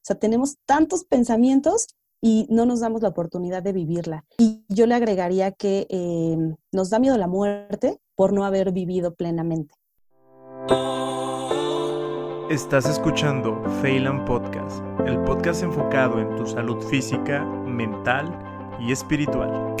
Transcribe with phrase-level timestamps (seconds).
[0.00, 1.88] O sea, tenemos tantos pensamientos
[2.22, 4.24] y no nos damos la oportunidad de vivirla.
[4.38, 6.36] Y yo le agregaría que eh,
[6.72, 9.74] nos da miedo la muerte por no haber vivido plenamente.
[12.50, 18.26] Estás escuchando Phelan Podcast, el podcast enfocado en tu salud física, mental
[18.80, 19.76] y espiritual.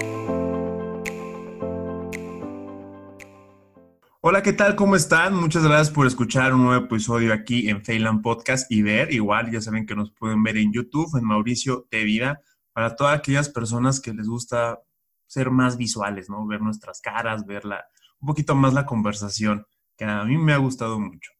[4.22, 4.76] Hola, ¿qué tal?
[4.76, 5.34] ¿Cómo están?
[5.34, 9.62] Muchas gracias por escuchar un nuevo episodio aquí en Phelan Podcast y ver, igual ya
[9.62, 12.42] saben que nos pueden ver en YouTube, en Mauricio de Vida,
[12.74, 14.78] para todas aquellas personas que les gusta
[15.26, 16.46] ser más visuales, ¿no?
[16.46, 19.64] Ver nuestras caras, ver un poquito más la conversación,
[19.96, 21.30] que a mí me ha gustado mucho.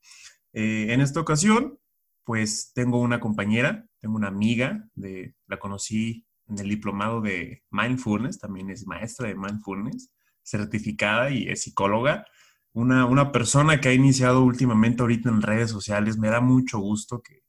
[0.55, 1.79] Eh, en esta ocasión,
[2.25, 8.39] pues tengo una compañera, tengo una amiga, de, la conocí en el diplomado de Mindfulness,
[8.39, 10.11] también es maestra de Mindfulness,
[10.43, 12.25] certificada y es psicóloga
[12.73, 16.19] una, persona que ha iniciado últimamente ahorita en redes sociales.
[16.19, 17.43] Me da mucho gusto que,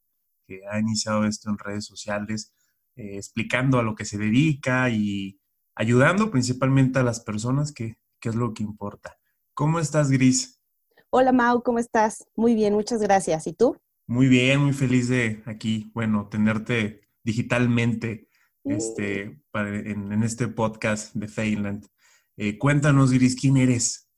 [0.69, 2.53] ha iniciado esto en redes sociales,
[2.95, 5.39] eh, explicando a lo que se dedica y
[5.75, 9.17] ayudando principalmente a las personas, que, que es lo que importa.
[9.53, 10.61] ¿Cómo estás, Gris?
[11.09, 12.25] Hola, Mau, ¿cómo estás?
[12.35, 13.47] Muy bien, muchas gracias.
[13.47, 13.77] ¿Y tú?
[14.07, 18.27] Muy bien, muy feliz de aquí, bueno, tenerte digitalmente
[18.63, 21.87] este, en, este podcast de Feyland.
[22.35, 24.10] Eh, cuéntanos, Gris, ¿quién eres?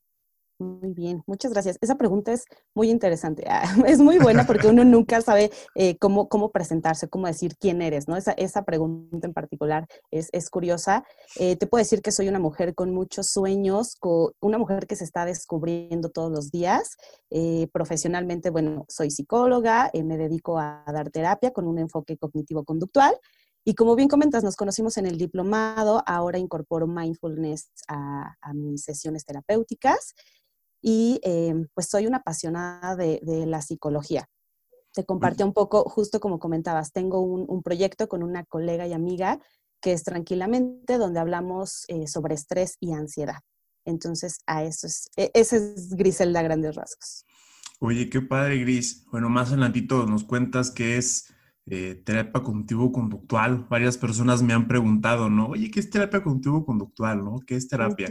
[0.63, 1.77] Muy bien, muchas gracias.
[1.81, 3.43] Esa pregunta es muy interesante.
[3.53, 7.81] Ah, es muy buena porque uno nunca sabe eh, cómo, cómo presentarse, cómo decir quién
[7.83, 8.17] eres, ¿no?
[8.17, 11.03] Esa, esa pregunta en particular es, es curiosa.
[11.37, 14.95] Eh, te puedo decir que soy una mujer con muchos sueños, con, una mujer que
[14.95, 16.97] se está descubriendo todos los días.
[17.29, 23.15] Eh, profesionalmente, bueno, soy psicóloga, me dedico a dar terapia con un enfoque cognitivo-conductual.
[23.65, 28.83] Y como bien comentas, nos conocimos en el diplomado, ahora incorporo mindfulness a, a mis
[28.83, 30.15] sesiones terapéuticas
[30.83, 34.27] y em, pues soy una apasionada de, la psicología.
[34.93, 39.39] Te compartí un poco, justo como comentabas, tengo un, proyecto con una colega y amiga
[39.81, 43.39] que es Tranquilamente, donde hablamos eh, sobre estrés y ansiedad.
[43.85, 47.25] Entonces, a eso es, e, ese es Griselda grandes rasgos.
[47.79, 49.05] Oye, qué padre, Gris.
[49.11, 51.33] Bueno, más adelantito nos cuentas que es
[51.65, 53.67] eh, terapia cognitivo-conductual.
[53.69, 55.47] Varias personas me han preguntado, ¿no?
[55.47, 57.39] Oye, ¿qué es terapia cognitivo-conductual, no?
[57.45, 58.09] ¿Qué es terapia?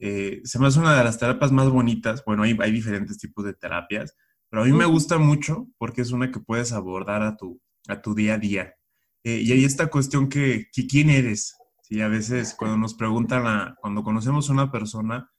[0.00, 2.24] Eh, se me hace una de las terapias más bonitas.
[2.24, 4.16] Bueno, hay, hay diferentes tipos de terapias,
[4.48, 8.00] pero a mí me gusta mucho porque es una que puedes abordar a tu, a
[8.00, 8.74] tu día a día.
[9.22, 11.54] Eh, y hay esta cuestión que, ¿quién eres?
[11.82, 15.30] Sí, a veces cuando nos preguntan, a, cuando conocemos a una persona,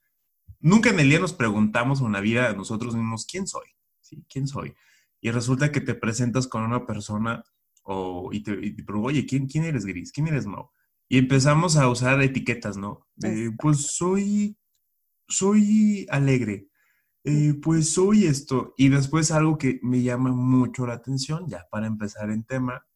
[0.60, 3.66] nunca en el día nos preguntamos en la vida de nosotros mismos, ¿quién soy?
[4.00, 4.24] ¿Sí?
[4.28, 4.74] ¿Quién soy?
[5.20, 7.42] Y resulta que te presentas con una persona
[7.82, 10.12] o, y te, y oye, ¿quién, ¿quién eres Gris?
[10.12, 10.70] ¿Quién eres Mau?
[11.12, 13.06] Y empezamos a usar etiquetas, ¿no?
[13.58, 14.56] pues soy,
[15.28, 16.70] soy alegre,
[17.24, 18.72] eh, pues soy esto.
[18.78, 22.86] Y después algo que me llama mucho la atención, ya para empezar en tema,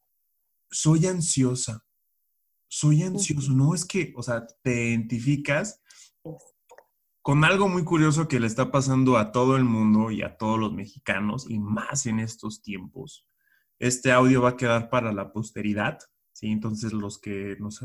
[0.70, 1.84] soy ansiosa.
[2.68, 3.52] Soy ansioso.
[3.52, 5.82] No es que, o sea, te identificas
[7.20, 10.58] con algo muy curioso que le está pasando a todo el mundo y a todos
[10.58, 13.26] los mexicanos, y más en estos tiempos.
[13.78, 15.98] Este audio va a quedar para la posteridad,
[16.36, 16.48] ¿sí?
[16.48, 17.80] Entonces, los que nos,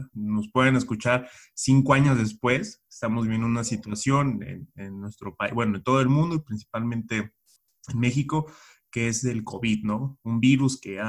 [0.51, 6.01] pueden escuchar cinco años después, estamos viendo una situación en, nuestro país, bueno, en todo
[6.01, 7.33] el mundo y principalmente
[7.87, 8.51] en México,
[8.91, 10.19] que es del COVID, ¿no?
[10.23, 11.01] Un virus que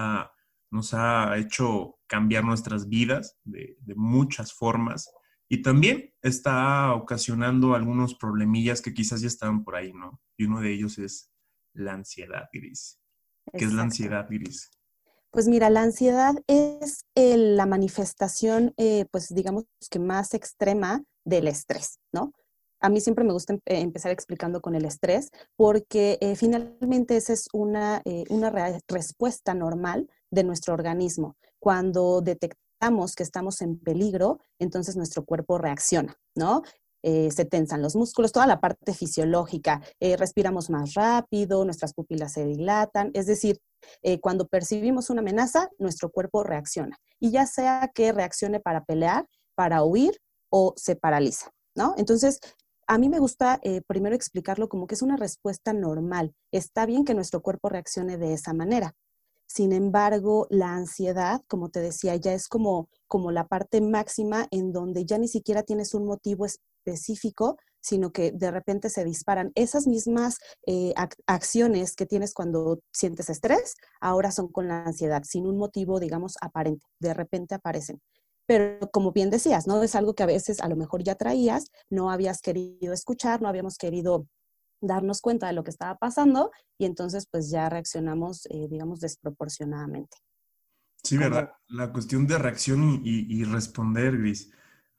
[0.70, 5.10] nos ha hecho cambiar nuestras vidas de, muchas formas
[5.48, 10.22] y también está ocasionando algunos problemillas que quizás ya estaban por ahí, ¿no?
[10.36, 11.32] Y uno de ellos es
[11.72, 13.00] la ansiedad gris.
[13.58, 14.70] ¿Qué es la ansiedad gris?
[15.32, 22.00] Pues mira, la ansiedad es la manifestación, eh, pues digamos que más extrema del estrés,
[22.12, 22.32] ¿no?
[22.80, 27.32] A mí siempre me gusta eh, empezar explicando con el estrés porque eh, finalmente esa
[27.32, 28.50] es una, una
[28.88, 31.36] respuesta normal de nuestro organismo.
[31.58, 36.62] Cuando detectamos que estamos en peligro, entonces nuestro cuerpo reacciona, ¿no?
[37.02, 42.32] Eh, se tensan los músculos, toda la parte fisiológica, eh, respiramos más rápido, nuestras pupilas
[42.32, 43.60] se dilatan, es decir,
[44.02, 49.26] eh, cuando percibimos una amenaza, nuestro cuerpo reacciona, y ya sea que reaccione para pelear,
[49.56, 50.16] para huir
[50.48, 51.94] o se paraliza, ¿no?
[51.96, 52.38] Entonces,
[52.86, 56.34] a mí me gusta primero explicarlo como que es una respuesta normal.
[56.50, 58.94] Está bien que nuestro cuerpo reaccione de esa manera.
[59.46, 64.72] Sin embargo, la ansiedad, como te decía, ya es como, como la parte máxima en
[64.72, 66.46] donde ya ni siquiera tienes un motivo
[66.84, 69.52] específico, sino que de repente se disparan.
[69.54, 70.94] Esas mismas eh,
[71.26, 76.36] acciones que tienes cuando sientes estrés, ahora son con la ansiedad, sin un motivo, digamos,
[76.40, 76.86] aparente.
[77.00, 78.00] De repente aparecen.
[78.46, 79.82] Pero como bien decías, ¿no?
[79.82, 83.48] Es algo que a veces a lo mejor ya traías, no habías querido escuchar, no
[83.48, 84.26] habíamos querido
[84.80, 90.18] darnos cuenta de lo que estaba pasando y entonces pues ya reaccionamos, eh, digamos, desproporcionadamente.
[91.04, 91.52] Sí, ¿verdad?
[91.68, 94.52] La cuestión de reacción y, responder, Gris.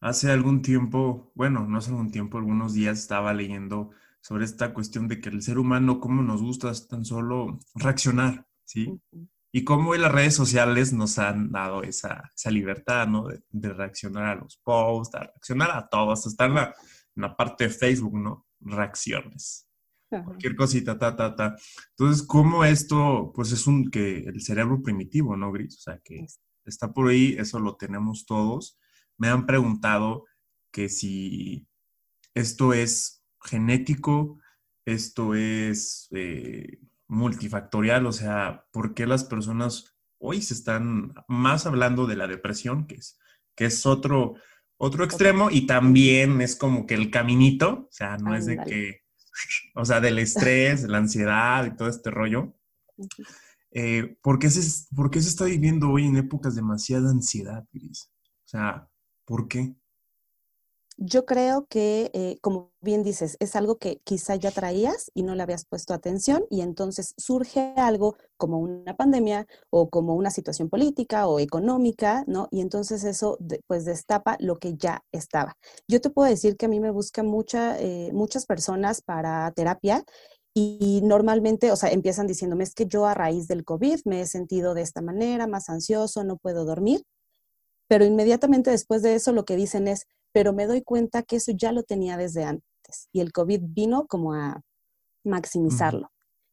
[0.03, 5.07] Hace algún tiempo, bueno, no hace algún tiempo, algunos días estaba leyendo sobre esta cuestión
[5.07, 9.00] de que el ser humano, cómo nos gusta tan solo reaccionar, ¿sí?
[9.53, 13.27] Y cómo las redes sociales nos han dado esa, libertad, ¿no?
[13.50, 16.75] De, reaccionar a los posts, a reaccionar a todo, hasta en la,
[17.15, 18.45] en la parte de Facebook, ¿no?
[18.59, 19.67] Reacciones
[20.21, 21.55] cualquier cosita, ta, ta, ta.
[21.97, 25.77] Entonces, ¿cómo esto, pues es un, que el cerebro primitivo, ¿no, Gris?
[25.77, 26.25] O sea, que
[26.65, 28.77] está por ahí, eso lo tenemos todos.
[29.18, 30.25] Me han preguntado
[30.71, 31.68] que si
[32.33, 34.39] esto es genético,
[34.86, 42.07] esto es eh, multifactorial, o sea, ¿por qué las personas hoy se están más hablando
[42.07, 43.19] de la depresión, que es,
[43.56, 44.36] que es otro,
[44.77, 49.04] otro extremo y también es como que el caminito, o sea, no es de que
[49.75, 52.54] o sea, del estrés, de la ansiedad y todo este rollo.
[53.71, 57.65] Eh, ¿por, qué se, ¿Por qué se está viviendo hoy en épocas de demasiada ansiedad,
[57.71, 58.12] Gris?
[58.45, 58.88] O sea,
[59.25, 59.75] ¿por qué?
[60.98, 65.34] Yo creo que, eh, como bien dices, es algo que quizá ya traías y no
[65.34, 70.70] le habías puesto atención y entonces surge algo como una pandemia o como una situación
[70.70, 72.48] política o económica, ¿no?
[72.52, 75.58] Y entonces eso pues destapa lo que ya estaba.
[75.88, 80.04] Yo te puedo decir que a mí me buscan eh, muchas personas para terapia
[80.54, 84.28] y normalmente, o sea, empiezan diciéndome, es que yo a raíz del COVID me he
[84.28, 87.04] sentido de esta manera, más ansioso, no puedo dormir,
[87.88, 91.51] pero inmediatamente después de eso lo que dicen es, pero me doy cuenta que eso
[91.56, 92.63] ya lo tenía desde antes
[93.12, 94.62] y el COVID vino como a
[95.24, 96.12] maximizarlo.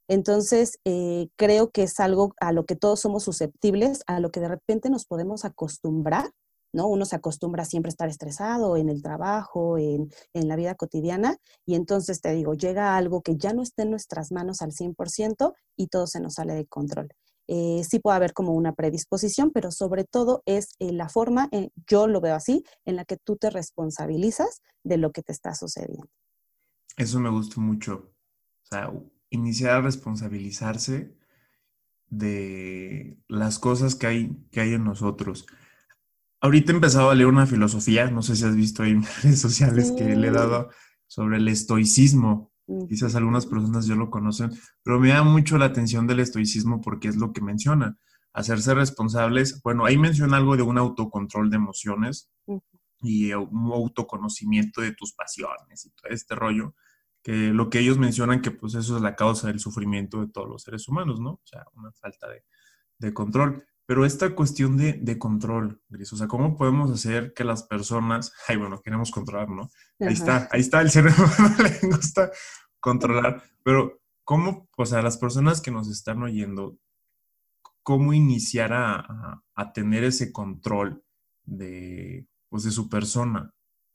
[0.08, 4.40] Entonces, eh, creo que es algo a lo que todos somos susceptibles, a lo que
[4.40, 6.30] de repente nos podemos acostumbrar,
[6.72, 6.88] ¿no?
[6.88, 11.36] Uno se acostumbra siempre a estar estresado en el trabajo, en, en, la vida cotidiana,
[11.64, 15.54] y entonces te digo, llega algo que ya no está en nuestras manos al 100%
[15.76, 17.10] y todo se nos sale de control.
[17.52, 21.70] Eh, sí puede haber como una predisposición, pero sobre todo es eh, la forma, eh,
[21.84, 25.56] yo lo veo así, en la que tú te responsabilizas de lo que te está
[25.56, 26.06] sucediendo.
[26.96, 28.14] Eso me gusta mucho.
[28.62, 28.92] O sea,
[29.30, 31.12] iniciar a responsabilizarse
[32.08, 35.44] de las cosas que hay, que hay en nosotros.
[36.40, 39.40] Ahorita he empezado a leer una filosofía, no sé si has visto ahí en redes
[39.40, 40.70] sociales que le he dado
[41.08, 42.49] sobre el estoicismo.
[42.88, 44.50] Quizás algunas personas ya lo conocen,
[44.82, 47.98] pero me da mucho la atención del estoicismo porque es lo que menciona.
[48.32, 52.30] Hacerse responsables, bueno, ahí menciona algo de un autocontrol de emociones
[53.02, 56.74] y un autoconocimiento de tus pasiones y todo este rollo,
[57.22, 60.48] que lo que ellos mencionan que pues eso es la causa del sufrimiento de todos
[60.48, 61.32] los seres humanos, ¿no?
[61.32, 62.28] O sea, una falta
[62.98, 63.64] de, control.
[63.90, 68.32] Pero esta cuestión de, de, control, Gris, o sea, ¿cómo podemos hacer que las personas,
[68.46, 69.68] ay, bueno, queremos controlar, ¿no?
[69.98, 72.30] Ahí está, ahí está, el cerebro no le gusta
[72.78, 76.78] controlar, pero ¿cómo, o sea, las personas que nos están oyendo,
[77.82, 79.42] cómo iniciar a,
[79.74, 81.02] tener ese control
[81.42, 83.52] de, pues, de su persona?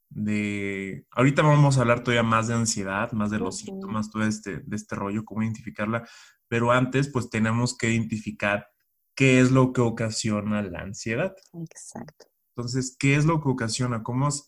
[0.09, 4.57] De, ahorita vamos a hablar todavía más de ansiedad, más de los síntomas, todo este,
[4.57, 6.05] de este rollo, cómo identificarla,
[6.49, 8.74] pero antes pues tenemos que identificar
[9.15, 11.35] qué es lo que ocasiona la ansiedad.
[11.53, 12.27] Exacto.
[12.55, 14.03] Entonces, ¿qué es lo que ocasiona?
[14.03, 14.47] ¿Cómo es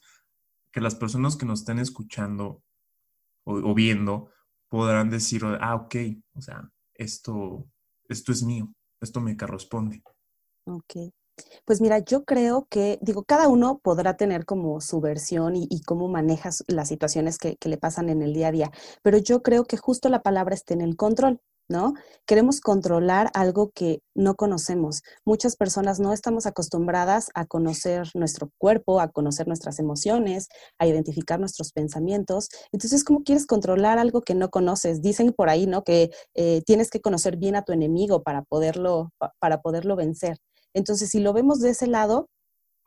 [0.71, 2.61] que las personas que nos estén escuchando
[3.43, 4.29] o, viendo
[4.69, 5.95] podrán decir, ah, ok,
[6.35, 7.65] o sea, esto,
[8.09, 10.03] esto es mío, esto me corresponde.
[10.65, 11.13] Ok.
[11.65, 16.09] Pues mira, yo creo que, digo, cada uno podrá tener como su versión y, cómo
[16.09, 18.71] maneja las situaciones que, que, le pasan en el día a día,
[19.03, 21.39] pero yo creo que justo la palabra está en el control.
[21.69, 21.93] ¿No?
[22.25, 25.01] Queremos controlar algo que no conocemos.
[25.25, 30.47] Muchas personas no estamos acostumbradas a conocer nuestro cuerpo, a conocer nuestras emociones,
[30.77, 32.49] a identificar nuestros pensamientos.
[32.71, 35.01] Entonces, ¿cómo quieres controlar algo que no conoces?
[35.01, 35.83] Dicen por ahí, ¿no?
[35.83, 40.37] Que eh, tienes que conocer bien a tu enemigo para poderlo, para poderlo vencer.
[40.73, 42.29] Entonces, si lo vemos de ese lado,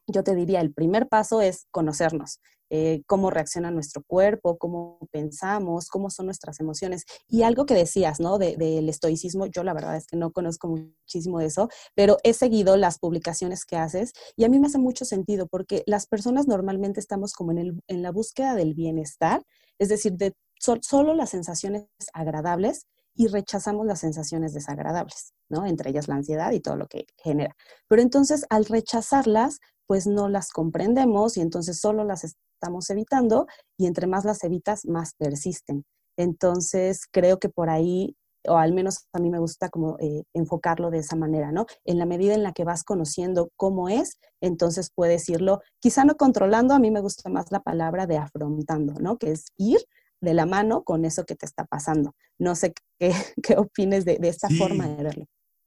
[0.06, 2.40] yo te diría, el primer paso es conocernos.
[2.72, 7.04] Eh, cómo reacciona nuestro cuerpo, cómo pensamos, cómo son nuestras emociones.
[7.28, 8.38] Y algo que decías, ¿no?
[8.38, 12.76] Del estoicismo, yo la verdad es que no conozco muchísimo de eso, pero he seguido
[12.76, 17.00] las publicaciones que haces y a mí me hace mucho sentido porque las personas normalmente
[17.00, 19.42] estamos como en, el, en la búsqueda del bienestar,
[19.78, 25.66] es decir, de solo las sensaciones agradables y rechazamos las sensaciones desagradables, ¿no?
[25.66, 27.56] Entre ellas la ansiedad y todo lo que genera.
[27.88, 32.24] Pero entonces al rechazarlas, pues no las comprendemos y entonces solo las
[32.60, 33.46] estamos evitando
[33.78, 35.84] y entre más las evitas, más persisten.
[36.18, 40.90] Entonces, creo que por ahí, o al menos a mí me gusta como eh, enfocarlo
[40.90, 41.64] de esa manera, ¿no?
[41.84, 46.16] En la medida en la que vas conociendo cómo es, entonces puedes irlo, quizá no
[46.16, 49.16] controlando, a mí me gusta más la palabra de afrontando, ¿no?
[49.16, 49.78] Que es ir
[50.20, 52.14] de la mano con eso que te está pasando.
[52.38, 53.12] No sé qué,
[53.42, 55.24] qué opines de, esta forma de verlo.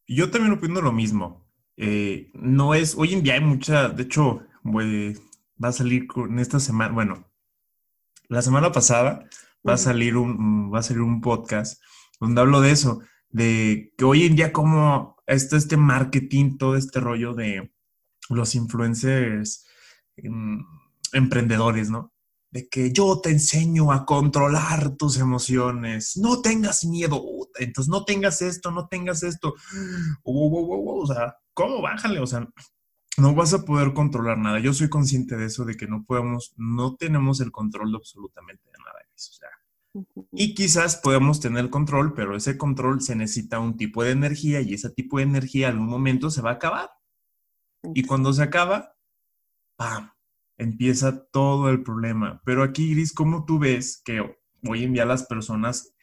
[0.08, 1.44] Yo también opino lo mismo.
[1.76, 4.44] eh, no es, hoy en día hay mucha, de hecho,
[5.62, 7.32] va a salir con esta semana, bueno,
[8.30, 9.26] la semana pasada
[9.68, 11.82] va a salir un, va a salir un podcast
[12.20, 17.00] donde hablo de eso, de que hoy en día como está este marketing, todo este
[17.00, 17.72] rollo de
[18.30, 19.66] los influencers
[20.18, 20.64] em,
[21.12, 22.14] emprendedores, ¿no?
[22.52, 27.22] De que yo te enseño a controlar tus emociones, no tengas miedo,
[27.58, 29.56] entonces no tengas esto, no tengas esto,
[30.24, 32.20] o sea, ¿cómo bájale?
[32.20, 32.48] O sea,
[33.18, 34.60] no vas a poder controlar nada.
[34.60, 38.70] Yo soy consciente de eso, de que no podemos, no tenemos el control de absolutamente
[38.84, 39.00] nada.
[39.14, 39.50] O sea,
[40.32, 44.74] y quizás podemos tener control, pero ese control se necesita un tipo de energía y
[44.74, 46.90] ese tipo de energía en un momento se va a acabar.
[47.94, 48.96] Y cuando se acaba,
[49.76, 50.12] ¡pam!
[50.58, 52.42] Empieza todo el problema.
[52.46, 54.22] Pero aquí, Gris, ¿cómo tú ves que
[54.68, 55.94] hoy en día las personas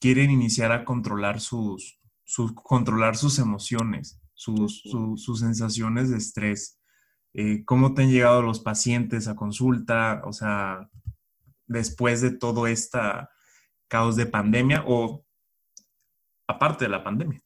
[0.00, 2.00] quieren iniciar a controlar sus,
[2.62, 4.82] controlar sus emociones, sus,
[5.16, 6.78] sus sensaciones de estrés?
[7.34, 10.22] Eh, ¿Cómo te han llegado los pacientes a consulta?
[10.24, 10.88] O sea,
[11.66, 12.98] después de todo este
[13.88, 15.24] caos de pandemia o
[16.46, 17.42] aparte de la pandemia?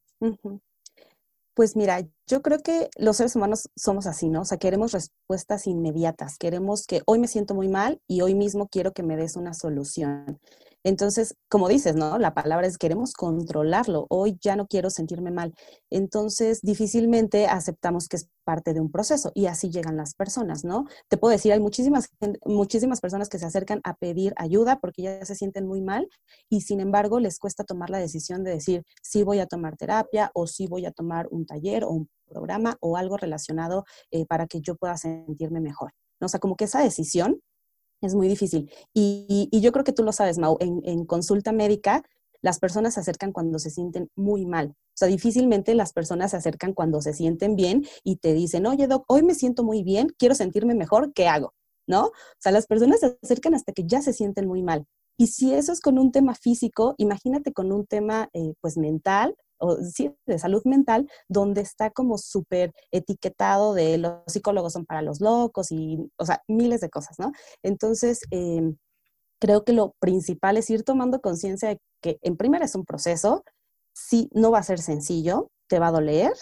[1.54, 4.42] Pues mira, yo creo que los seres humanos somos así, ¿no?
[4.42, 8.68] O sea, queremos respuestas inmediatas, queremos que hoy me siento muy mal y hoy mismo
[8.68, 10.38] quiero que me des una solución.
[10.83, 12.19] Entonces, como dices, ¿no?
[12.19, 14.07] La palabra es queremos controlarlo.
[14.09, 15.55] Hoy ya no quiero sentirme mal.
[15.91, 20.87] Entonces, difícilmente aceptamos que es parte de un proceso y así llegan las personas, ¿no?
[21.09, 22.09] Te puedo decir, hay muchísimas,
[22.45, 26.09] muchísimas personas que se acercan a pedir ayuda porque ya se sienten muy mal
[26.49, 30.31] y sin embargo les cuesta tomar la decisión de decir, sí voy a tomar terapia
[30.35, 34.47] o sí voy a tomar un taller o un programa o algo relacionado eh, para
[34.47, 35.93] que yo pueda sentirme mejor.
[36.21, 37.41] O sea, como que esa decisión
[38.00, 38.71] es muy difícil.
[38.95, 42.02] Y, yo creo que tú lo sabes, Mau, en, consulta médica
[42.42, 44.69] las personas se acercan cuando se sienten muy mal.
[44.69, 48.87] O sea, difícilmente las personas se acercan cuando se sienten bien y te dicen, oye,
[48.87, 51.52] doc, hoy me siento muy bien, quiero sentirme mejor, ¿qué hago?
[51.87, 52.07] ¿No?
[52.07, 54.87] O sea, las personas se acercan hasta que ya se sienten muy mal.
[55.19, 59.37] Y si eso es con un tema físico, imagínate con un tema, eh, pues, mental
[59.61, 65.02] o sí, de salud mental, donde está como súper etiquetado de los psicólogos son para
[65.02, 67.33] los locos y, o sea, miles de cosas, ¿no?
[67.62, 68.76] Entonces, em,
[69.40, 73.45] creo que lo principal es ir tomando conciencia de que en primera es un proceso,
[73.95, 76.33] sí, no va a ser sencillo, te va a doler,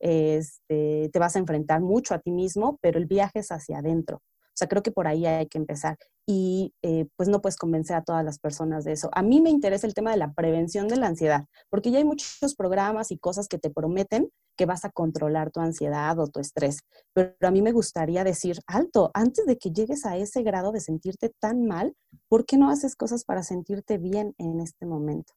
[0.00, 4.20] este, te vas a enfrentar mucho a ti mismo, pero el viaje es hacia adentro.
[4.52, 5.96] O sea, creo que por ahí hay que empezar.
[6.26, 9.08] Y eh, pues no puedes convencer a todas las personas de eso.
[9.12, 12.04] A mí me interesa el tema de la prevención de la ansiedad, porque ya hay
[12.04, 16.38] muchos programas y cosas que te prometen que vas a controlar tu ansiedad o tu
[16.38, 16.80] estrés.
[17.14, 20.80] Pero a mí me gustaría decir, alto, antes de que llegues a ese grado de
[20.80, 21.96] sentirte tan mal,
[22.28, 25.32] ¿por qué no haces cosas para sentirte bien en este momento?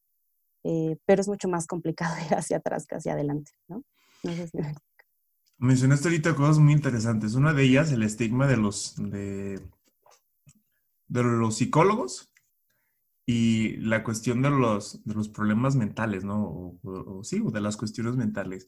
[0.63, 3.83] Eh, pero es mucho más complicado ir hacia atrás que hacia adelante, ¿no?
[4.23, 4.57] No sé si.
[5.57, 7.35] Mencionaste ahorita cosas muy interesantes.
[7.35, 9.61] Una de ellas, el estigma de los, de,
[11.07, 12.31] los psicólogos
[13.25, 16.77] y la cuestión de los, de los problemas mentales, ¿no?
[16.83, 18.67] O, sí, o de las cuestiones mentales.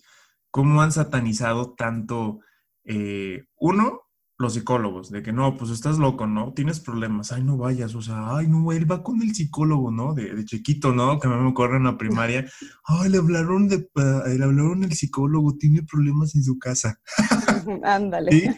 [0.49, 2.39] ¿Cómo han satanizado tanto,
[2.85, 4.06] eh, uno,
[4.39, 6.53] los psicólogos, de que no, pues estás loco, ¿no?
[6.53, 10.13] Tienes problemas, ay, no vayas, o sea, ay, no, él va con el psicólogo, ¿no?
[10.13, 11.19] De, chiquito, ¿no?
[11.19, 12.45] Que me acuerdo en la primaria,
[12.85, 16.99] ay, le hablaron de, le hablaron el psicólogo, tiene problemas en su casa.
[17.83, 18.31] Ándale.
[18.31, 18.49] ¿Sí?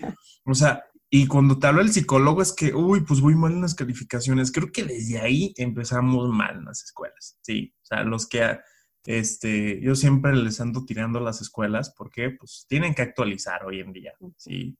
[0.45, 3.61] O sea, y cuando te habla el psicólogo es que, uy, pues voy mal en
[3.61, 4.51] las calificaciones.
[4.51, 7.73] Creo que desde ahí empezamos mal en las escuelas, ¿sí?
[7.81, 8.59] O sea, los que,
[9.05, 13.79] este, yo siempre les ando tirando a las escuelas porque, pues, tienen que actualizar hoy
[13.79, 14.77] en día, ¿sí?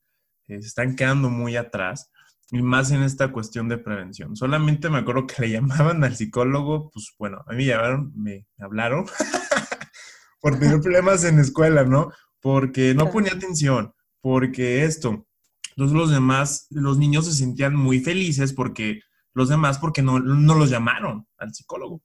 [0.62, 2.12] Se están quedando muy atrás
[2.52, 4.36] y más en esta cuestión de prevención.
[4.36, 8.48] Solamente me acuerdo que le llamaban al psicólogo, pues bueno, a mí me llamaron, me
[8.60, 9.06] hablaron
[10.42, 12.12] por tener problemas en la escuela, ¿no?
[12.42, 15.28] Porque no ponía atención, porque esto.
[15.72, 19.02] Entonces los demás, los niños se sentían muy felices porque
[19.34, 22.02] los demás, porque no, no los llamaron al psicólogo.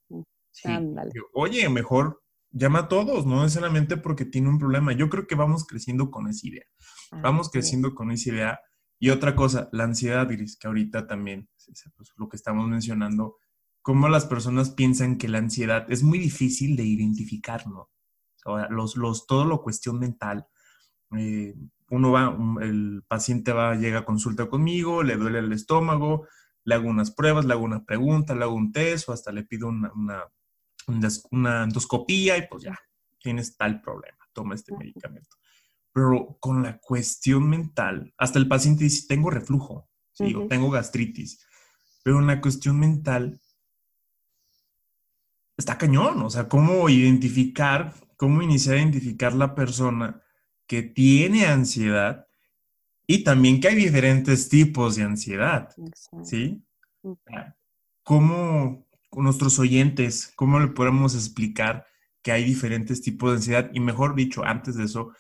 [1.33, 2.23] Oye, mejor
[2.55, 4.93] llama a todos, no necesariamente porque tiene un problema.
[4.93, 6.65] Yo creo que vamos creciendo con esa idea.
[7.15, 8.61] Ah, vamos creciendo con esa idea.
[8.99, 11.49] Y otra cosa, la ansiedad, Iris, que ahorita también,
[11.97, 13.37] pues, lo que estamos mencionando,
[13.83, 17.91] cómo las personas piensan que la ansiedad es muy difícil de identificar, ¿no?
[18.71, 20.47] los, los, todo lo cuestión mental.
[21.17, 21.55] Eh,
[21.91, 26.27] uno va, el paciente va, llega a consulta conmigo, le duele el estómago,
[26.65, 29.45] le hago unas pruebas, le hago una pregunta, le hago un test o hasta le
[29.45, 29.93] pido una,
[31.31, 32.79] una endoscopía y pues ya,
[33.21, 35.37] tienes tal problema, toma este medicamento.
[35.95, 40.35] Pero con la cuestión mental, hasta el paciente dice, tengo reflujo, ¿sí?
[40.35, 41.47] o tengo gastritis,
[42.03, 43.41] pero en la cuestión mental
[45.57, 50.21] está cañón, o sea, cómo identificar, cómo iniciar a identificar la persona
[50.67, 52.27] que tiene ansiedad
[53.07, 55.71] y también que hay diferentes tipos de ansiedad,
[56.23, 56.63] ¿sí?
[57.33, 57.55] Ah,
[58.03, 61.87] ¿Cómo nuestros oyentes, cómo le podemos explicar
[62.23, 63.71] que hay diferentes tipos de ansiedad?
[63.75, 65.13] Y mejor dicho, antes de eso,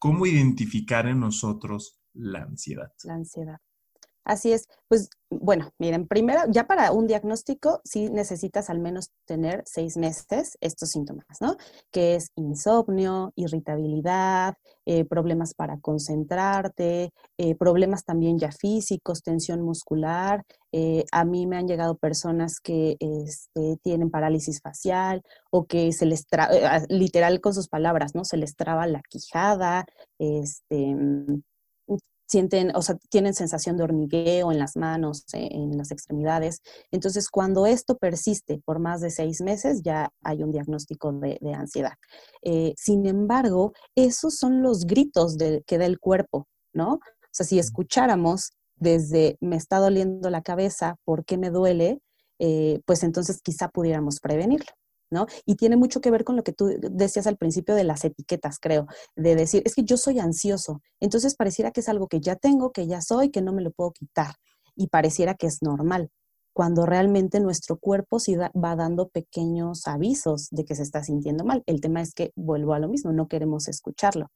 [0.00, 2.92] ¿cómo identificar en nosotros la ansiedad?
[3.04, 3.60] La ansiedad.
[4.24, 4.66] Así es.
[4.88, 10.58] Pues bueno, miren, primero, ya para un diagnóstico sí necesitas al menos tener seis meses
[10.60, 11.56] estos síntomas, ¿no?
[11.90, 14.54] Que es insomnio, irritabilidad,
[14.86, 20.42] eh, problemas para concentrarte, eh, problemas también ya físicos, tensión muscular.
[20.72, 26.06] Eh, a mí me han llegado personas que este, tienen parálisis facial o que se
[26.06, 26.52] les traba,
[26.88, 28.24] literal con sus palabras, ¿no?
[28.24, 29.86] Se les traba la quijada,
[30.18, 30.96] este
[32.30, 36.60] sienten, o sea, tienen sensación de hormigueo en las manos, eh, en las extremidades.
[36.92, 41.94] Entonces, cuando esto persiste por más de seis meses, ya hay un diagnóstico de, ansiedad.
[42.42, 46.94] Eh, sin embargo, esos son los gritos que da el cuerpo, ¿no?
[46.94, 52.00] O sea, si escucháramos desde me está doliendo la cabeza, ¿por qué me duele?
[52.38, 54.70] Eh, pues entonces quizá pudiéramos prevenirlo.
[55.10, 55.26] ¿No?
[55.44, 58.58] Y tiene mucho que ver con lo que tú decías al principio de las etiquetas,
[58.58, 58.86] creo,
[59.16, 62.72] de decir, es que yo soy ansioso, entonces pareciera que es algo que ya tengo,
[62.72, 64.34] que ya soy, que no me lo puedo quitar,
[64.76, 66.10] y pareciera que es normal,
[66.52, 71.62] cuando realmente nuestro cuerpo sí va dando pequeños avisos de que se está sintiendo mal.
[71.66, 74.26] El tema es que vuelvo a lo mismo, no queremos escucharlo.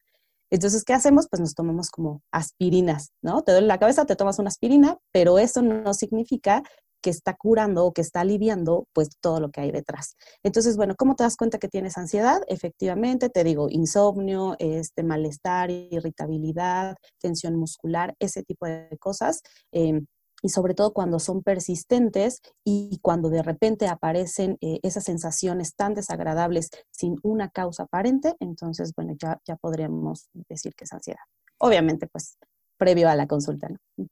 [0.50, 1.26] Entonces, ¿qué hacemos?
[1.28, 3.42] Pues nos tomamos como aspirinas, ¿no?
[3.42, 6.62] Te duele la cabeza, te tomas una aspirina, pero eso no significa
[7.04, 10.16] que está curando o que está aliviando pues todo lo que hay detrás.
[10.42, 12.40] Entonces, bueno, ¿cómo te das cuenta que tienes ansiedad?
[12.48, 19.42] Efectivamente, te digo, insomnio, este malestar, irritabilidad, tensión muscular, ese tipo de cosas.
[19.70, 20.06] Em,
[20.42, 25.92] y sobre todo cuando son persistentes y cuando de repente aparecen eh, esas sensaciones tan
[25.92, 31.20] desagradables sin una causa aparente, entonces, bueno, ya, ya podríamos decir que es ansiedad.
[31.58, 32.38] Obviamente, pues,
[32.78, 34.06] previo a la consulta, ¿no?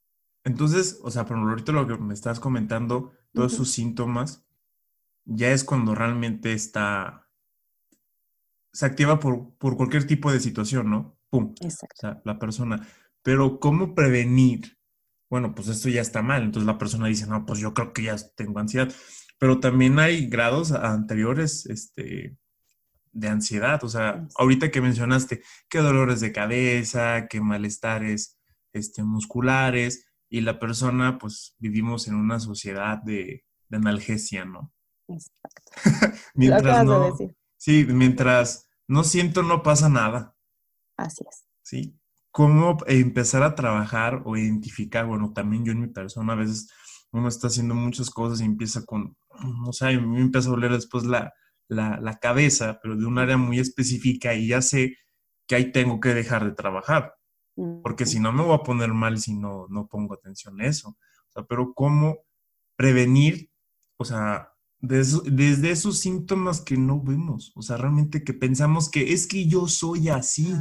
[0.44, 4.44] Entonces, o sea, por ahorita lo que me estás comentando, todos sus síntomas,
[5.24, 7.28] ya es cuando realmente está,
[8.72, 11.16] se activa por, cualquier tipo de situación, ¿no?
[11.30, 11.54] Pum.
[11.60, 11.94] Exacto.
[11.96, 12.86] O sea, la persona.
[13.22, 14.78] Pero, ¿cómo prevenir?
[15.30, 16.42] Bueno, pues esto ya está mal.
[16.42, 18.92] Entonces la persona dice, no, pues yo creo que ya tengo ansiedad.
[19.38, 22.36] Pero también hay grados anteriores, este,
[23.12, 23.82] de ansiedad.
[23.84, 28.38] O sea, ahorita que mencionaste qué dolores de cabeza, qué malestares
[28.72, 34.72] este, musculares, y la persona, pues vivimos en una sociedad de, analgesia, ¿no?
[35.08, 35.72] Exacto.
[36.34, 37.16] mientras no,
[37.58, 40.34] Sí, mientras no siento, no pasa nada.
[40.96, 41.44] Así es.
[41.62, 41.98] Sí.
[42.30, 45.04] ¿Cómo empezar a trabajar o identificar?
[45.04, 46.70] Bueno, también yo en mi persona a veces
[47.10, 49.14] uno está haciendo muchas cosas y empieza con,
[49.44, 51.34] no sé, a mí me empieza a doler después la,
[51.68, 54.96] la, la cabeza, pero de un área muy específica y ya sé
[55.46, 57.16] que ahí tengo que dejar de trabajar
[57.82, 60.90] porque si no me voy a poner mal si no, no pongo atención a eso.
[60.90, 62.18] O sea, pero ¿cómo
[62.76, 63.50] prevenir,
[63.96, 67.52] o sea, desde esos síntomas que no vemos?
[67.54, 70.54] O sea, realmente que pensamos que es que yo soy así.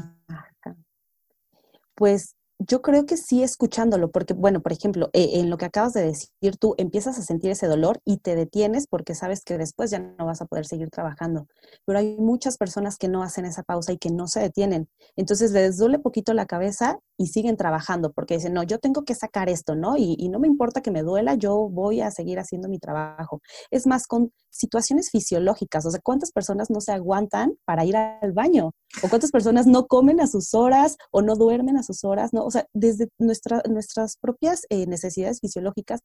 [1.96, 2.36] Pues
[2.68, 6.04] yo creo que sí escuchándolo, porque, bueno, por ejemplo, eh, en lo que acabas de
[6.04, 10.00] decir, tú empiezas a sentir ese dolor y te detienes porque sabes que después ya
[10.00, 11.48] no vas a poder seguir trabajando.
[11.86, 14.90] Pero hay muchas personas que no hacen esa pausa y que no se detienen.
[15.16, 19.16] Entonces les duele poquito la cabeza y siguen trabajando porque dicen, no, yo tengo que
[19.16, 19.98] sacar esto, ¿no?
[19.98, 23.42] Y, y no me importa que me duela, yo voy a seguir haciendo mi trabajo.
[23.72, 28.34] Es más, con situaciones fisiológicas, o sea, ¿cuántas personas no se aguantan para ir al
[28.34, 28.72] baño?
[29.04, 32.34] ¿O cuántas personas no comen a sus horas o no duermen a sus horas?
[32.34, 32.51] ¿no?
[32.52, 36.02] O sea, desde nuestra, nuestras propias eh, necesidades fisiológicas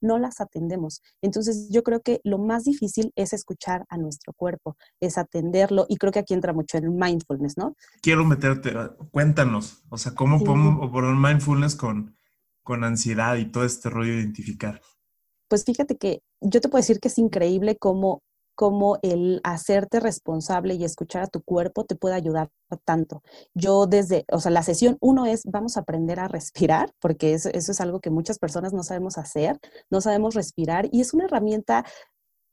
[0.00, 1.02] no las atendemos.
[1.22, 5.96] Entonces, yo creo que lo más difícil es escuchar a nuestro cuerpo, es atenderlo, y
[5.96, 7.74] creo que aquí entra mucho el mindfulness, ¿no?
[8.00, 8.72] Quiero meterte,
[9.10, 12.14] cuéntanos, o sea, ¿cómo podemos poner mindfulness con,
[12.62, 14.80] con ansiedad y todo este rollo de identificar?
[15.48, 18.22] Pues fíjate que yo te puedo decir que es increíble cómo
[18.58, 22.50] cómo el hacerte responsable y escuchar a tu cuerpo te puede ayudar
[22.84, 23.22] tanto.
[23.54, 27.50] Yo desde, o sea, la sesión uno es, vamos a aprender a respirar, porque eso,
[27.50, 31.84] es algo que muchas personas no sabemos hacer, no sabemos respirar y es una herramienta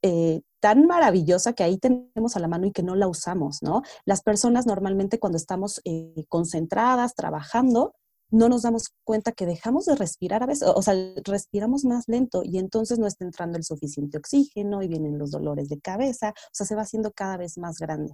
[0.04, 3.82] eh, tan maravillosa que ahí tenemos a la mano y que no la usamos, ¿no?
[4.06, 7.96] Las personas normalmente cuando estamos eh, concentradas, trabajando,
[8.36, 10.94] no nos damos cuenta que dejamos de respirar a veces, o sea,
[11.24, 15.70] respiramos más lento y entonces no está entrando el suficiente oxígeno y vienen los dolores
[15.70, 18.14] de cabeza, o sea, se va haciendo cada vez más grande.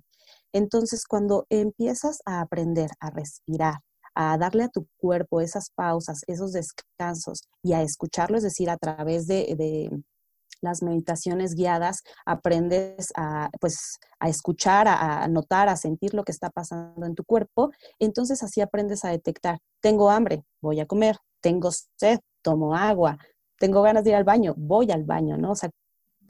[0.53, 3.79] Entonces, cuando empiezas a aprender a respirar,
[4.13, 8.77] a darle a tu cuerpo esas pausas, esos descansos y a escucharlo, es decir, a
[8.77, 9.89] través de,
[10.61, 16.31] las meditaciones guiadas, aprendes a, pues, a escuchar, a, a, notar, a sentir lo que
[16.31, 17.71] está pasando en tu cuerpo.
[17.99, 23.17] Entonces así aprendes a detectar, tengo hambre, voy a comer, tengo sed, tomo agua,
[23.59, 25.51] tengo ganas de ir al baño, voy al baño, ¿no?
[25.51, 25.69] O sea,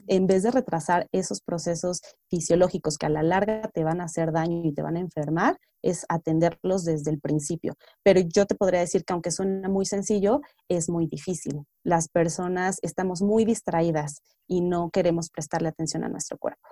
[0.06, 4.32] en vez de retrasar esos procesos fisiológicos que a la larga te van a hacer
[4.32, 7.74] daño y te van a enfermar, es atenderlos desde el principio.
[8.02, 11.64] Pero yo te podría decir que aunque suena muy sencillo, es muy difícil.
[11.84, 16.68] Las personas estamos muy distraídas y no queremos prestarle atención a nuestro cuerpo.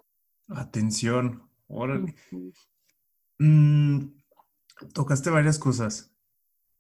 [0.49, 2.15] Atención, órale.
[3.39, 4.07] Mm,
[4.93, 6.13] tocaste varias cosas,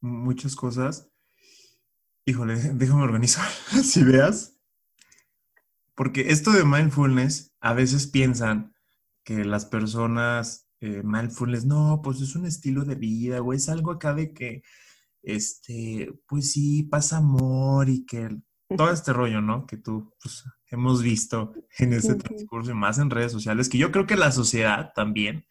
[0.00, 1.08] muchas cosas.
[2.26, 4.59] Híjole, déjame organizar las ideas.
[6.00, 8.72] Porque esto de mindfulness, a veces piensan
[9.22, 13.90] que las personas eh, mindfulness, no, pues es un estilo de vida, o es algo
[13.90, 14.62] acá de que,
[15.20, 18.34] este, pues sí, pasa amor y que
[18.74, 19.66] todo este rollo, ¿no?
[19.66, 23.92] Que tú, pues, hemos visto en ese transcurso y más en redes sociales, que yo
[23.92, 25.44] creo que la sociedad también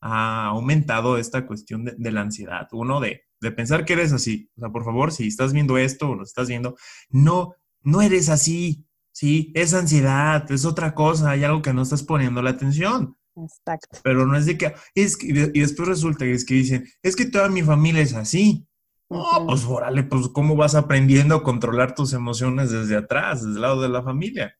[0.00, 2.66] ha aumentado esta cuestión de, de la ansiedad.
[2.72, 4.50] Uno, de, de pensar que eres así.
[4.56, 6.74] O sea, por favor, si estás viendo esto o lo estás viendo,
[7.08, 8.84] no, no eres así.
[9.12, 13.16] Sí, es ansiedad, es otra cosa, hay algo que no estás poniendo la atención.
[13.36, 13.98] Exacto.
[14.02, 17.14] Pero no es de que, es que, y después resulta que es que dicen, es
[17.14, 18.66] que toda mi familia es así.
[19.10, 23.62] No, pues órale, pues cómo vas aprendiendo a controlar tus emociones desde atrás, desde el
[23.62, 24.56] lado de la familia.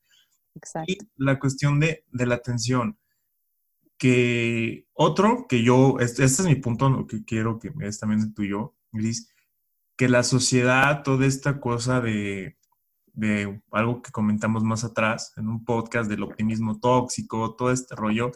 [0.55, 0.93] Exacto.
[0.93, 2.99] Y la cuestión de, de la atención.
[3.97, 7.99] Que otro, que yo, este, este es mi punto, lo que quiero que me des
[7.99, 9.31] también de tuyo, Gris,
[9.97, 12.59] que la sociedad, toda esta cosa de,
[13.13, 18.33] de algo que comentamos más atrás en un podcast del optimismo tóxico, todo este rollo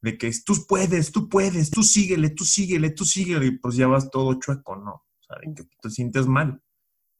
[0.00, 3.86] de que tú puedes, tú puedes, tú síguele, tú síguele, tú síguele, y pues ya
[3.86, 4.94] vas todo chueco, ¿no?
[4.94, 6.60] O sea, que te sientes mal.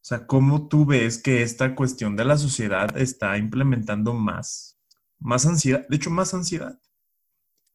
[0.02, 4.80] O sea, ¿cómo tú ves que esta cuestión de la sociedad está implementando más,
[5.20, 6.76] más ansiedad, de hecho, más ansiedad?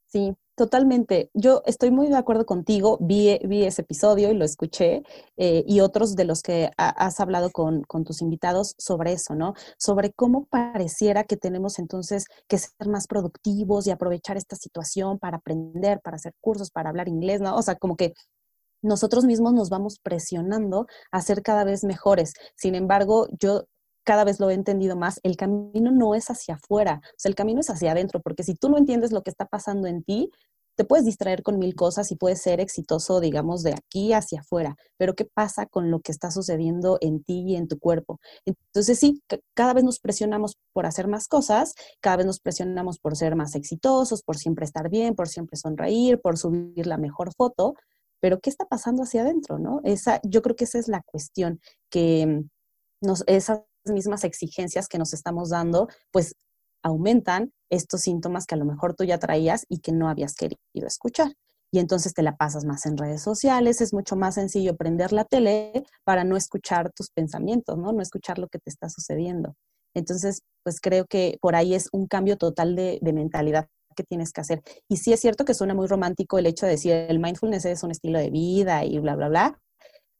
[0.07, 1.29] Sí, totalmente.
[1.35, 2.97] Yo estoy muy de acuerdo contigo.
[2.99, 5.03] Vi, vi ese episodio y lo escuché
[5.37, 9.35] eh, y otros de los que ha, has hablado con, con, tus invitados sobre eso,
[9.35, 9.53] ¿no?
[9.77, 15.37] Sobre cómo pareciera que tenemos entonces que ser más productivos y aprovechar esta situación para
[15.37, 17.55] aprender, para hacer cursos, para hablar inglés, ¿no?
[17.55, 18.13] O sea, como que
[18.81, 22.33] nosotros mismos nos vamos presionando a ser cada vez mejores.
[22.55, 23.65] Sin embargo, yo
[24.07, 27.35] cada vez lo he entendido más, el camino no es hacia afuera, o sea, el
[27.35, 30.31] camino es hacia adentro, porque si tú no entiendes lo que está pasando en ti,
[30.77, 34.75] te puedes distraer con mil cosas y puedes ser exitoso, digamos, de aquí hacia afuera,
[34.95, 38.19] pero ¿qué pasa con lo que está sucediendo en ti y en tu cuerpo?
[38.45, 39.21] Entonces sí,
[39.55, 43.55] cada vez nos presionamos por hacer más cosas, cada vez nos presionamos por ser más
[43.55, 47.73] exitosos, por siempre estar bien, por siempre sonreír, por subir la mejor foto,
[48.19, 49.81] pero ¿qué está pasando hacia adentro, no?
[49.83, 51.59] Esa, yo creo que esa es la cuestión,
[51.89, 52.43] que
[53.01, 56.35] nos, esas mismas exigencias que nos estamos dando, pues
[56.87, 60.87] aumentan estos síntomas que a lo mejor tú ya traías y que no habías querido
[60.87, 61.33] escuchar.
[61.71, 65.25] Y entonces te la pasas más en redes sociales, es mucho más sencillo prender la
[65.25, 67.91] tele para no escuchar tus pensamientos, ¿no?
[67.91, 69.53] No escuchar lo que te está sucediendo.
[69.93, 74.31] Entonces, pues creo que por ahí es un cambio total de, de mentalidad que tienes
[74.31, 74.61] que hacer.
[74.87, 77.83] Y sí es cierto que suena muy romántico el hecho de decir el mindfulness es
[77.83, 79.59] un estilo de vida y bla, bla, bla,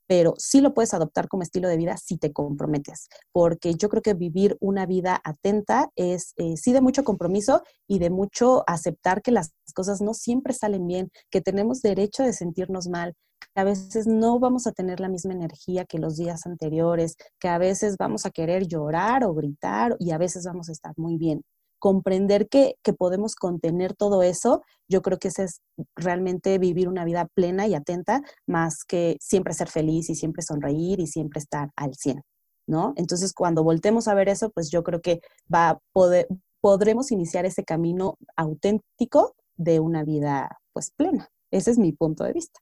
[0.08, 4.02] pero sí lo puedes adoptar como estilo de vida si te comprometes, porque yo creo
[4.02, 9.22] que vivir una vida atenta es eh, sí de mucho compromiso y de mucho aceptar
[9.22, 13.13] que las cosas no siempre salen bien, que tenemos derecho de sentirnos mal,
[13.54, 17.50] que a veces no vamos a tener la misma energía que los días anteriores, que
[17.50, 21.17] a veces vamos a querer llorar o gritar y a veces vamos a estar muy
[21.17, 21.43] bien
[21.80, 25.62] comprender que, que, podemos contener todo eso, yo creo que ese es
[25.96, 31.00] realmente vivir una vida plena y atenta, más que siempre ser feliz y siempre sonreír
[31.00, 32.22] y siempre estar al 100,
[32.68, 32.94] ¿no?
[32.96, 35.22] Entonces, cuando voltemos a ver eso, pues yo creo que
[35.54, 36.28] va poder,
[36.62, 41.30] podremos iniciar ese camino auténtico de una vida, pues, plena.
[41.52, 42.60] Ese es mi punto de vista.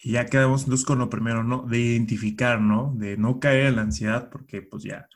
[0.00, 1.62] Y ya quedamos luz con lo primero, ¿no?
[1.62, 2.94] De identificar, ¿no?
[2.96, 5.08] De no caer en la ansiedad, porque pues ya,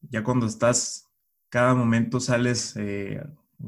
[0.00, 1.11] ya cuando estás
[1.52, 3.22] cada momento sales eh,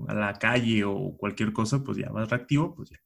[0.08, 2.98] a la calle o cualquier cosa, pues ya vas reactivo, pues ya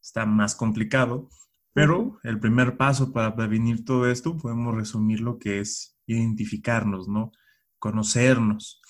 [0.00, 1.28] está más complicado.
[1.72, 7.32] Pero el primer paso para prevenir todo esto, podemos resumir lo que es identificarnos, ¿no?
[7.80, 8.80] Conocernos.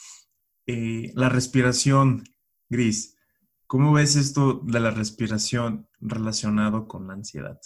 [0.66, 2.22] Eh, la respiración,
[2.68, 3.16] Gris,
[3.66, 7.58] ¿cómo ves esto de la respiración relacionado con la ansiedad?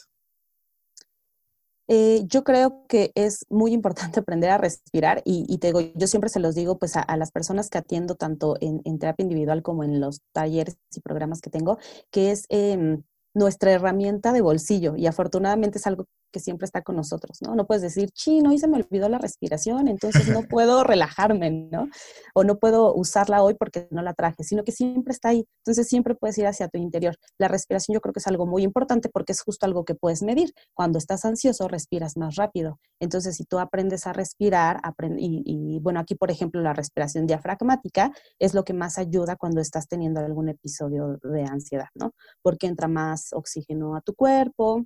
[1.89, 6.31] Eh, yo creo que es muy importante aprender a respirar y, te digo, yo siempre
[6.31, 10.01] se los digo pues a, las personas que atiendo tanto en, terapia individual como en
[10.01, 11.79] los talleres y programas que tengo,
[12.11, 13.03] que es em,
[13.35, 14.97] nuestra herramienta de bolsillo.
[14.97, 17.55] Y afortunadamente es algo que siempre está con nosotros, ¿no?
[17.55, 21.89] No puedes decir, chino, hoy se me olvidó la respiración, entonces no puedo relajarme, ¿no?
[22.35, 25.47] O no puedo usarla hoy porque no la traje, sino que siempre está ahí.
[25.59, 27.15] Entonces siempre puedes ir hacia tu interior.
[27.39, 30.25] La respiración yo creo que es algo muy importante porque es justo algo que puedes
[30.25, 30.53] medir.
[30.75, 32.81] Cuando estás ansioso, respiras más rápido.
[32.99, 34.81] Entonces, si tú aprendes a respirar,
[35.17, 39.61] y, y bueno, aquí por ejemplo la respiración diafragmática es lo que más ayuda cuando
[39.61, 42.13] estás teniendo algún episodio de ansiedad, ¿no?
[42.43, 44.85] Porque entra más oxígeno a tu cuerpo,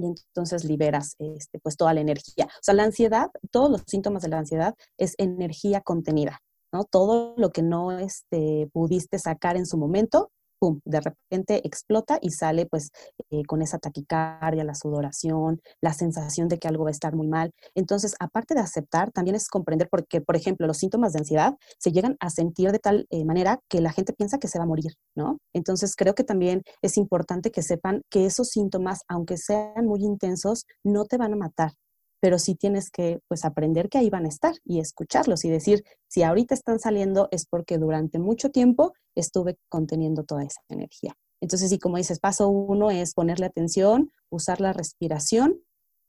[0.00, 2.46] y entonces liberas este, pues toda la energía.
[2.46, 6.40] O sea, la ansiedad, todos los síntomas de la ansiedad es energía contenida,
[6.72, 6.84] ¿no?
[6.84, 10.30] Todo lo que no este, pudiste sacar en su momento,
[10.60, 12.90] pum, de repente explota y sale pues
[13.30, 17.26] eh, con esa taquicardia, la sudoración, la sensación de que algo va a estar muy
[17.26, 17.52] mal.
[17.74, 21.92] Entonces, aparte de aceptar, también es comprender porque, por ejemplo, los síntomas de ansiedad se
[21.92, 24.68] llegan a sentir de tal eh, manera que la gente piensa que se va a
[24.68, 25.38] morir, ¿no?
[25.54, 30.66] Entonces, creo que también es importante que sepan que esos síntomas, aunque sean muy intensos,
[30.84, 31.72] no te van a matar,
[32.20, 35.84] pero sí tienes que pues aprender que ahí van a estar y escucharlos y decir,
[36.06, 41.16] si ahorita están saliendo es porque durante mucho tiempo estuve conteniendo toda esa energía.
[41.40, 45.60] Entonces, sí, como dices, paso uno es ponerle atención, usar la respiración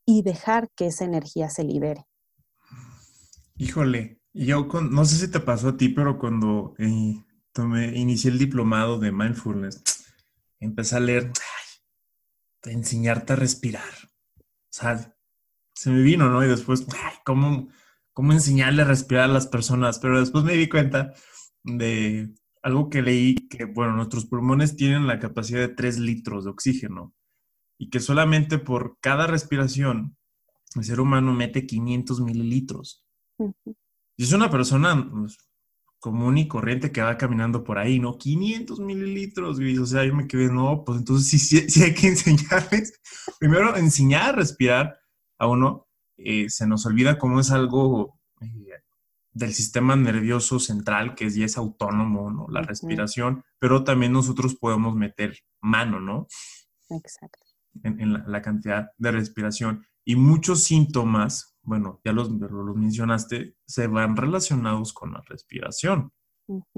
[0.06, 2.06] y dejar que esa energía se libere.
[3.56, 8.40] Híjole, yo no sé si te pasó a ti, pero cuando eh, tomé, inicié el
[8.40, 9.84] diplomado de mindfulness,
[10.60, 11.32] empecé a leer,
[12.64, 13.94] enseñarte a respirar.
[14.38, 14.74] O
[15.74, 16.44] se me vino, ¿no?
[16.44, 16.86] Y después,
[17.26, 17.70] ¿cómo,
[18.14, 20.00] ¿cómo enseñarle a respirar a las personas?
[20.00, 21.14] Pero después me di cuenta
[21.64, 26.52] de algo que leí, que, bueno, nuestros pulmones tienen la capacidad de 3 litros de
[26.52, 27.14] oxígeno
[27.78, 30.16] y que solamente por cada respiración
[30.76, 33.06] el ser humano mete 500 mililitros.
[34.18, 35.38] Y es una persona pues,
[36.00, 38.18] común y corriente que va caminando por ahí, ¿no?
[38.18, 41.94] 500 mililitros, y, o sea, yo me quedé, no, pues entonces sí, sí, sí hay
[41.94, 43.00] que enseñarles,
[43.40, 45.01] primero enseñar a respirar,
[45.42, 48.80] a uno, eh, se nos olvida cómo es algo eh,
[49.34, 52.46] del sistema nervioso central, que ya es autónomo, ¿no?
[52.50, 56.28] La respiración, pero también nosotros podemos meter mano, ¿no?
[56.92, 57.40] Exacto.
[57.84, 59.84] En, la, cantidad de respiración.
[60.06, 66.12] Y muchos síntomas, bueno, ya los, los mencionaste, se van relacionados con la respiración,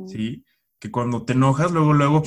[0.07, 0.45] ¿sí?
[0.79, 2.23] Que cuando te enojas, luego, luego,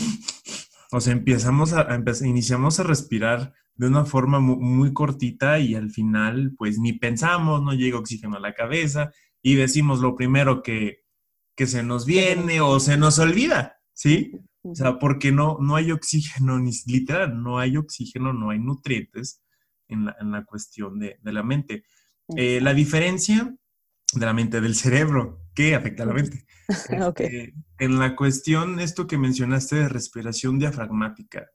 [0.93, 5.91] o sea, empezamos a, a iniciamos a respirar de una forma muy, cortita y al
[5.91, 9.13] final pues ni pensamos, no llega oxígeno a la cabeza
[9.43, 11.05] y decimos lo primero que,
[11.57, 14.33] se nos viene o se nos olvida, ¿sí?
[14.63, 19.43] O sea, porque no, no hay oxígeno, ni literal, no hay oxígeno, no hay nutrientes
[19.89, 21.85] en la, cuestión de, la mente.
[22.37, 23.55] Eh, la diferencia
[24.13, 26.45] de la mente del cerebro, ¿qué afecta a la mente?
[26.69, 31.47] Este, en la cuestión, esto que mencionaste de respiración diafragmática,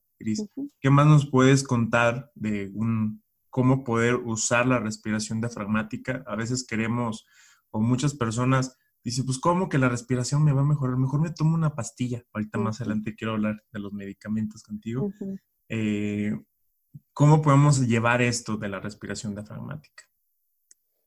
[0.80, 6.24] ¿Qué más nos puedes contar de un, cómo poder usar la respiración diafragmática?
[6.28, 7.26] A veces queremos,
[7.70, 10.98] o muchas personas dicen, pues, ¿cómo que la respiración me va a mejorar?
[10.98, 12.24] Mejor me tomo una pastilla.
[12.34, 15.12] Ahorita más adelante quiero hablar de los medicamentos contigo.
[15.70, 16.34] Eh,
[17.14, 20.04] ¿Cómo podemos llevar esto de la respiración diafragmática?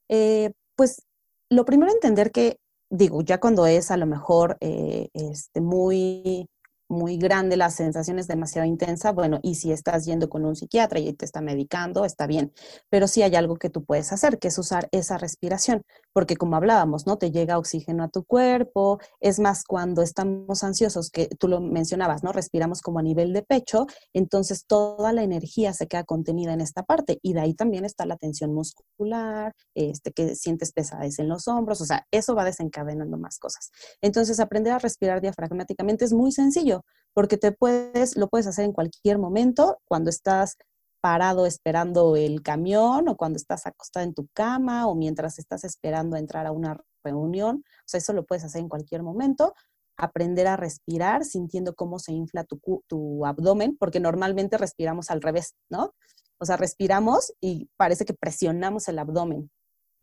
[0.08, 1.06] Eh, pues
[1.50, 6.48] lo primero entender que, digo, ya cuando es a lo mejor eh, este, muy
[6.88, 10.98] muy grande, la sensación es demasiado intensa, bueno, y si estás yendo con un psiquiatra
[10.98, 12.52] y te está medicando, está bien,
[12.90, 16.56] pero sí hay algo que tú puedes hacer, que es usar esa respiración, porque como
[16.56, 17.16] hablábamos, ¿no?
[17.16, 22.22] Te llega oxígeno a tu cuerpo, es más cuando estamos ansiosos, que tú lo mencionabas,
[22.22, 22.32] ¿no?
[22.32, 26.82] Respiramos como a nivel de pecho, entonces toda la energía se queda contenida en esta
[26.82, 31.48] parte y de ahí también está la tensión muscular, este, que sientes pesadez en los
[31.48, 33.70] hombros, o sea, eso va desencadenando más cosas.
[34.02, 36.73] Entonces, aprender a respirar diafragmáticamente es muy sencillo
[37.12, 40.56] porque te puedes, lo puedes hacer en cualquier momento, cuando estás
[41.00, 46.16] parado esperando el camión o cuando estás acostado en tu cama o mientras estás esperando
[46.16, 47.62] entrar a una reunión.
[47.66, 49.54] O sea, eso lo puedes hacer en cualquier momento.
[49.98, 52.58] Aprender a respirar sintiendo cómo se infla tu,
[52.88, 55.92] tu abdomen, porque normalmente respiramos al revés, ¿no?
[56.38, 59.50] O sea, respiramos y parece que presionamos el abdomen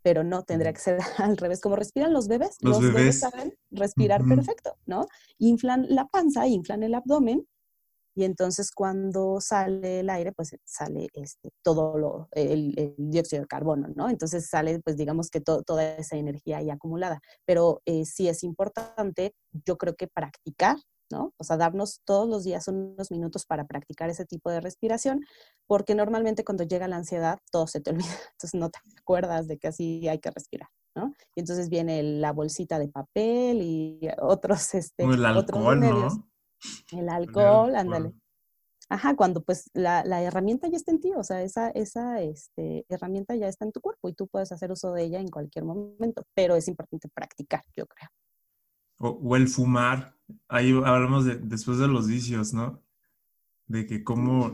[0.01, 1.61] pero no tendría que ser al revés.
[1.61, 3.19] Como respiran los bebés, los, bebés.
[3.19, 5.07] saben respirar perfecto, ¿no?
[5.37, 7.47] Inflan la panza, inflan el abdomen
[8.13, 13.87] y entonces cuando sale el aire, pues sale este, todo lo, el, dióxido de carbono,
[13.95, 14.09] ¿no?
[14.09, 17.21] Entonces sale, pues digamos que toda esa energía ahí acumulada.
[17.45, 19.33] Pero eh, sí es importante,
[19.65, 20.77] yo creo que practicar
[21.12, 21.34] ¿no?
[21.38, 25.26] O sea, darnos todos los días unos minutos para practicar ese tipo de respiración,
[25.67, 29.58] porque normalmente cuando llega la ansiedad todo se te olvida, entonces no te acuerdas de
[29.58, 31.13] que así hay que respirar, ¿no?
[31.36, 36.30] Y entonces viene la bolsita de papel y otros, este, el alcohol, ¿no?
[36.91, 38.13] El alcohol, ándale.
[38.91, 43.34] Ajá, cuando pues la, herramienta ya está en ti, o sea, esa, esa este, herramienta
[43.36, 46.24] ya está en tu cuerpo y tú puedes hacer uso de ella en cualquier momento,
[46.34, 48.10] pero es importante practicar, yo creo.
[49.01, 50.15] O, el fumar,
[50.47, 52.83] ahí hablamos de, después de los vicios, ¿no?
[53.65, 54.53] De que como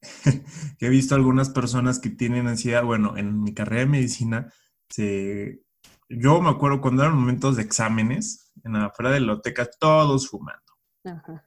[0.80, 4.52] he visto algunas personas que tienen ansiedad, bueno, en mi carrera de medicina,
[4.88, 5.62] se,
[6.08, 10.28] yo me acuerdo cuando eran momentos de exámenes, en la afuera de la biblioteca, todos
[10.28, 10.62] fumando.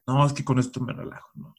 [0.08, 1.56] No, es que con esto me relajo, ¿no?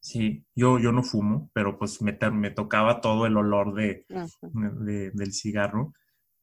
[0.00, 5.32] Sí, yo, yo no fumo, pero pues me, me tocaba todo el olor de, del
[5.32, 5.94] cigarro.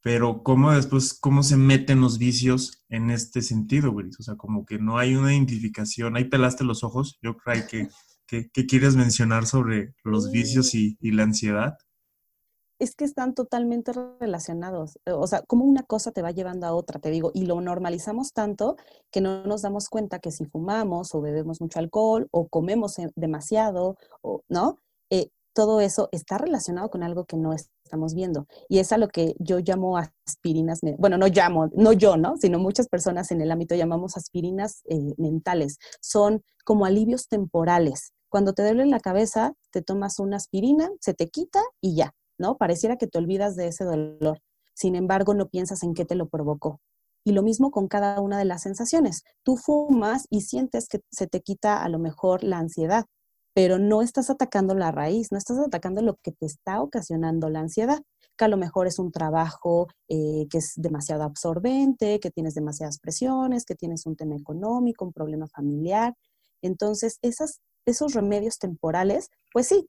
[0.02, 4.18] Pero cómo después, cómo se meten los vicios en este sentido, Gris?
[4.18, 6.16] O sea, como que no hay una identificación.
[6.16, 7.18] Ahí pelaste los ojos.
[7.22, 7.88] Yo creo que,
[8.26, 11.78] que, quieres mencionar sobre los vicios y, y la ansiedad
[12.82, 14.98] es que están totalmente relacionados.
[15.06, 17.60] Eh, o sea, como una cosa te va llevando a otra, te digo, y lo
[17.60, 18.76] normalizamos tanto
[19.12, 23.96] que no nos damos cuenta que si fumamos o bebemos mucho alcohol o comemos demasiado,
[24.20, 24.78] o, ¿no?
[25.10, 28.46] Eh, todo eso está relacionado con algo que no estamos viendo.
[28.68, 32.36] Y es a lo que yo llamo aspirinas, bueno, no llamo, no yo, ¿no?
[32.36, 35.78] Sino muchas personas en el ámbito llamamos aspirinas eh, mentales.
[36.00, 38.12] Son como alivios temporales.
[38.28, 42.56] Cuando te duele la cabeza, te tomas una aspirina, se te quita y ya, ¿no?
[42.56, 44.40] Pareciera que te olvidas de ese dolor.
[44.74, 46.80] Sin embargo, no piensas en qué te lo provocó.
[47.24, 49.22] Y lo mismo con cada una de las sensaciones.
[49.42, 53.04] Tú fumas y sientes que se te quita a lo mejor la ansiedad,
[53.54, 57.60] pero no estás atacando la raíz, no estás atacando lo que te está ocasionando la
[57.60, 58.02] ansiedad,
[58.36, 62.98] que a lo mejor es un trabajo eh, que es demasiado absorbente, que tienes demasiadas
[62.98, 66.14] presiones, que tienes un tema económico, un problema familiar.
[66.62, 69.86] Entonces, esos remedios temporales, pues sí,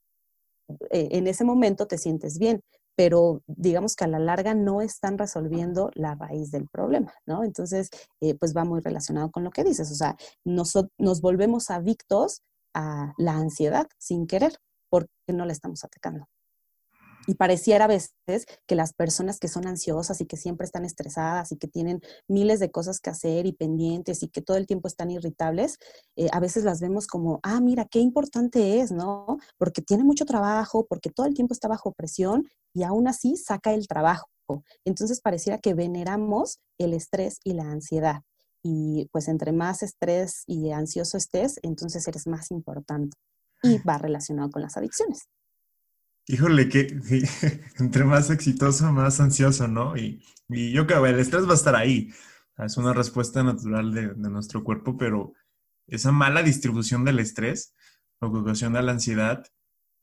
[0.92, 2.62] eh, en ese momento te sientes bien,
[2.96, 7.44] pero digamos que a la larga no están resolviendo la raíz del problema, ¿no?
[7.44, 7.90] Entonces,
[8.22, 12.42] eh, pues va muy relacionado con lo que dices, o sea, nos, nos volvemos adictos
[12.74, 14.54] a la ansiedad sin querer
[14.90, 16.28] porque no la estamos atacando.
[17.26, 18.14] Y pareciera a veces
[18.68, 22.60] que las personas que son ansiosas y que siempre están estresadas y que tienen miles
[22.60, 25.78] de cosas que hacer y pendientes y que todo el tiempo están irritables,
[26.18, 29.38] eh, a veces las vemos como, ah, mira, qué importante es, ¿no?
[29.58, 33.74] Porque tiene mucho trabajo, porque todo el tiempo está bajo presión y aún así saca
[33.74, 34.28] el trabajo.
[34.86, 38.22] Entonces pareciera que veneramos el estrés y la ansiedad.
[38.64, 43.18] Y pues entre más estrés y ansioso estés, entonces eres más importante.
[43.62, 45.28] Y va relacionado con las adicciones.
[46.28, 46.88] Híjole, que
[47.80, 49.98] entre más exitoso, más ansioso, ¿no?
[49.98, 52.10] Y, yo creo que el estrés va a estar ahí.
[52.58, 55.34] Es una respuesta natural de, nuestro cuerpo, pero
[55.88, 57.74] esa mala distribución del estrés
[58.22, 59.44] lo que ocasiona la ansiedad.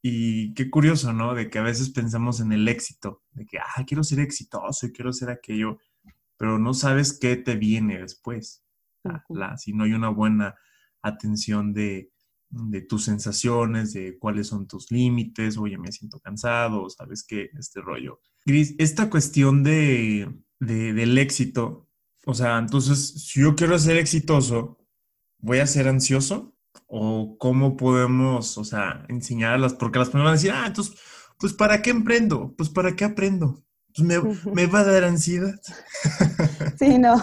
[0.02, 1.34] Y qué curioso, ¿no?
[1.34, 4.92] De que a veces pensamos en el éxito, de que, ah, quiero ser exitoso y
[4.92, 5.78] quiero ser aquello,
[6.40, 8.64] pero no sabes qué te viene después.
[9.28, 10.54] La, si no hay una buena
[11.02, 12.14] atención de,
[12.48, 17.82] de tus sensaciones, de cuáles son tus límites, oye, me siento cansado, sabes qué, este
[17.82, 18.22] rollo.
[18.46, 21.90] Gris, esta cuestión de, del éxito,
[22.24, 24.78] o sea, entonces, si yo quiero ser exitoso,
[25.40, 26.56] ¿voy a ser ansioso?
[26.86, 29.74] ¿O cómo podemos, o sea, enseñarlas?
[29.74, 30.98] Porque las personas van a decir, ah, entonces,
[31.38, 32.54] pues, ¿para qué emprendo?
[32.56, 33.62] Pues, ¿para qué aprendo?
[33.94, 34.18] Pues me,
[34.52, 35.54] me va a dar ansiedad.
[36.78, 37.22] Sí, no.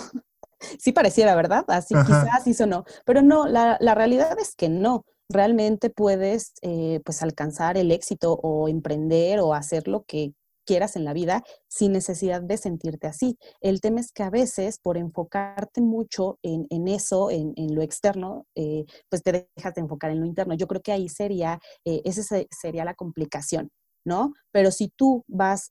[0.80, 1.66] Sí pareciera, ¿verdad?
[1.68, 2.84] Así quizás sí no.
[3.06, 8.34] Pero no, la, la realidad es que no realmente puedes eh, pues alcanzar el éxito
[8.34, 10.34] o emprender o hacer lo que
[10.66, 13.38] quieras en la vida sin necesidad de sentirte así.
[13.62, 18.86] El tema es que a veces por enfocarte mucho en, eso, en, lo externo, eh,
[19.10, 20.56] pues te dejas de enfocar en lo interno.
[20.56, 23.72] Yo creo que ahí sería, eh, esa sería la complicación,
[24.06, 24.34] ¿no?
[24.52, 25.70] Pero si tú vas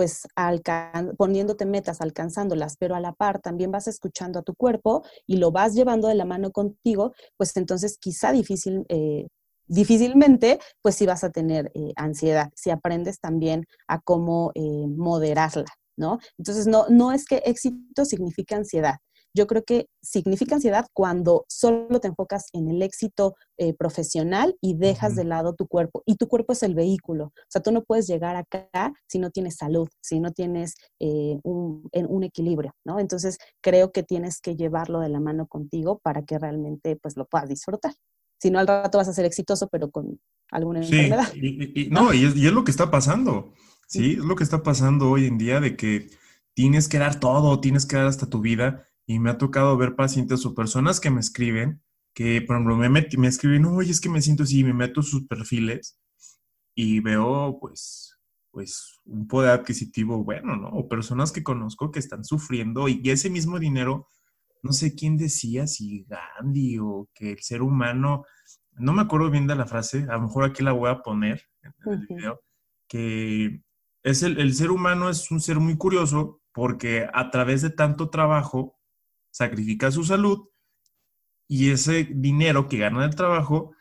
[0.00, 0.26] pues
[1.18, 5.52] poniéndote metas, alcanzándolas, pero a la par también vas escuchando a tu cuerpo y lo
[5.52, 9.26] vas llevando de la mano contigo, pues entonces quizá difícil, eh,
[9.66, 15.68] difícilmente, pues sí vas a tener eh, ansiedad, si aprendes también a cómo eh, moderarla,
[15.98, 16.18] ¿no?
[16.38, 18.94] Entonces, no, no es que éxito significa ansiedad,
[19.34, 24.76] yo creo que significa ansiedad cuando solo te enfocas en el éxito eh, profesional y
[24.76, 26.02] dejas de lado tu cuerpo.
[26.06, 27.26] Y tu cuerpo es el vehículo.
[27.26, 31.38] O sea, tú no puedes llegar acá si no tienes salud, si no tienes eh,
[31.42, 32.98] un, un, equilibrio, ¿no?
[32.98, 37.26] Entonces, creo que tienes que llevarlo de la mano contigo para que realmente pues lo
[37.26, 37.94] puedas disfrutar.
[38.40, 40.18] Si no, al rato vas a ser exitoso, pero con
[40.50, 41.32] alguna enfermedad.
[41.34, 43.52] Y, no, y es, y es lo que está pasando.
[43.86, 46.10] Sí, es lo que está pasando hoy en día de que
[46.54, 49.96] tienes que dar todo, tienes que dar hasta tu vida y me ha tocado ver
[49.96, 51.82] pacientes o personas que me escriben,
[52.14, 55.26] que por ejemplo me, me escriben, oye, es que me siento así, me meto sus
[55.26, 55.98] perfiles
[56.74, 58.18] y veo pues,
[58.50, 60.68] pues un poder adquisitivo bueno, ¿no?
[60.68, 64.08] O personas que conozco que están sufriendo y ese mismo dinero,
[64.62, 68.24] no sé quién decía, si Gandhi o que el ser humano
[68.72, 71.42] no me acuerdo bien de la frase, a lo mejor aquí la voy a poner
[71.62, 72.40] en el video,
[72.88, 73.62] que
[74.02, 78.10] es el, el ser humano es un ser muy curioso porque a través de tanto
[78.10, 78.79] trabajo
[79.30, 80.48] sacrifica su salud
[81.48, 83.74] y ese dinero que gana del trabajo,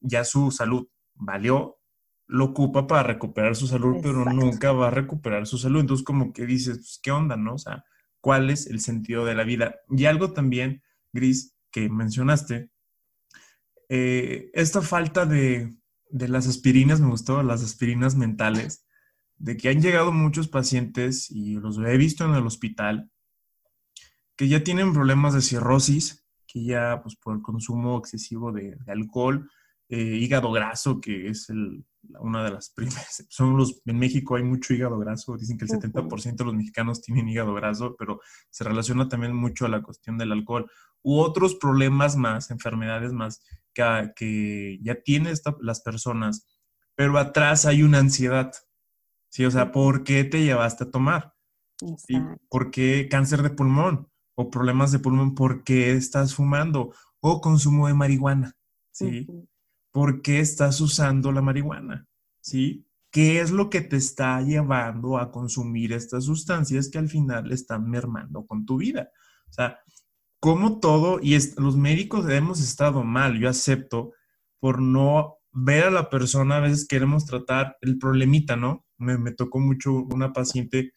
[0.00, 1.78] ya su salud valió,
[2.26, 5.80] lo ocupa para recuperar su salud, pero nunca va a recuperar su salud.
[5.80, 7.54] Entonces, como que dices, pues, ¿qué onda, no?
[7.54, 7.84] O sea,
[8.20, 9.76] ¿cuál es el sentido de la vida?
[9.88, 10.82] Y algo también,
[11.14, 12.70] Gris, que mencionaste,
[13.88, 15.74] eh, esta falta de,
[16.10, 18.86] de las aspirinas, me gustó, las aspirinas mentales,
[19.36, 23.10] de que han llegado muchos pacientes, y los he visto en el hospital,
[24.36, 29.50] que ya tienen problemas de cirrosis, que ya pues por el consumo excesivo de, alcohol,
[29.88, 31.84] eh, hígado graso, que es el,
[32.20, 35.70] una de las primeras, son los, en México hay mucho hígado graso, dicen que el
[35.70, 38.20] 70% de los mexicanos tienen hígado graso, pero
[38.50, 40.70] se relaciona también mucho a la cuestión del alcohol,
[41.02, 46.46] u otros problemas más, enfermedades más, que, que ya tienen las personas,
[46.94, 48.52] pero atrás hay una ansiedad,
[49.28, 49.44] ¿sí?
[49.44, 51.34] O sea, ¿por qué te llevaste a tomar?
[52.48, 54.08] ¿Por qué cáncer de pulmón?
[54.34, 56.94] O problemas de pulmón, ¿por qué estás fumando?
[57.20, 58.56] O consumo de marihuana,
[58.90, 59.26] ¿sí?
[59.92, 62.06] ¿Por qué estás usando la marihuana?
[62.40, 62.86] ¿Sí?
[63.10, 67.88] ¿Qué es lo que te está llevando a consumir estas sustancias que al final están
[67.88, 69.10] mermando con tu vida?
[69.48, 69.78] O sea,
[70.40, 74.12] como todo, y los médicos hemos estado mal, yo acepto,
[74.58, 78.84] por no ver a la persona, a veces queremos tratar el problemita, ¿no?
[78.98, 80.92] Me, me tocó mucho una paciente,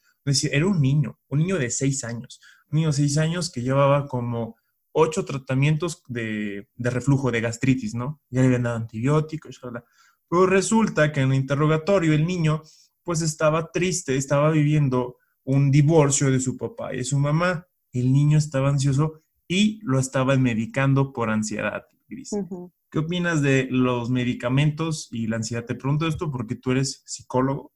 [0.52, 4.56] era un niño, un niño de seis años, niño de 6 años que llevaba como
[5.00, 8.20] ocho tratamientos de, reflujo, de gastritis, ¿no?
[8.30, 9.62] Ya le habían dado antibióticos,
[10.28, 12.64] pero resulta que en el interrogatorio el niño
[13.04, 17.68] pues estaba triste, estaba viviendo un divorcio de su papá y de su mamá.
[17.94, 22.32] El niño estaba ansioso y lo estaban medicando por ansiedad, Gris.
[22.90, 25.66] ¿Qué opinas de los medicamentos y la ansiedad?
[25.66, 27.72] Te pregunto esto porque tú eres psicólogo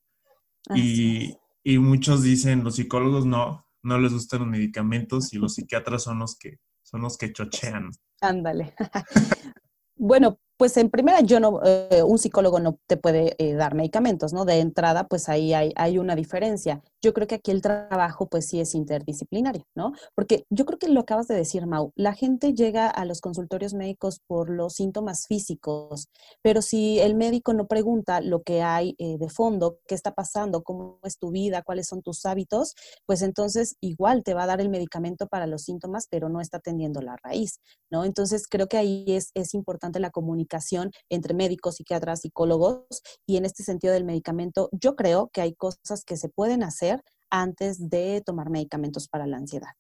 [0.76, 6.04] y, y, muchos dicen, los psicólogos no, no les gustan los medicamentos y los psiquiatras
[6.04, 7.90] son los que son los que chochean.
[8.22, 8.74] Ándale.
[9.96, 14.34] bueno, pues en primera, yo no, eh, un psicólogo no te puede eh, dar medicamentos,
[14.34, 14.46] ¿no?
[14.46, 16.84] De entrada, pues ahí hay, hay, una diferencia.
[17.04, 19.94] Yo creo que aquí el trabajo, pues sí es interdisciplinario, ¿no?
[20.16, 23.74] Porque yo creo que lo acabas de decir, Mau, la gente llega a los consultorios
[23.74, 26.08] médicos por los síntomas físicos,
[26.44, 30.64] pero si el médico no pregunta lo que hay eh, de fondo, qué está pasando,
[30.64, 32.76] cómo es tu vida, cuáles son tus hábitos,
[33.06, 36.58] pues entonces igual te va a dar el medicamento para los síntomas, pero no está
[36.58, 38.06] atendiendo la raíz, ¿no?
[38.06, 42.86] Entonces creo que ahí es, es importante la comunicación entre médicos, psiquiatras, psicólogos
[43.26, 46.91] y en este sentido del medicamento, yo creo que hay cosas que se pueden hacer
[47.32, 49.74] antes de tomar medicamentos para la ansiedad.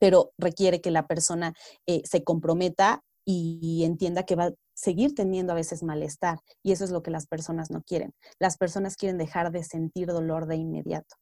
[0.00, 1.52] Pero requiere que la persona
[1.86, 6.38] eh, se comprometa y entienda que va a seguir teniendo a veces malestar.
[6.62, 8.14] Y eso es lo que las personas no quieren.
[8.38, 11.16] Las personas quieren dejar de sentir dolor de inmediato.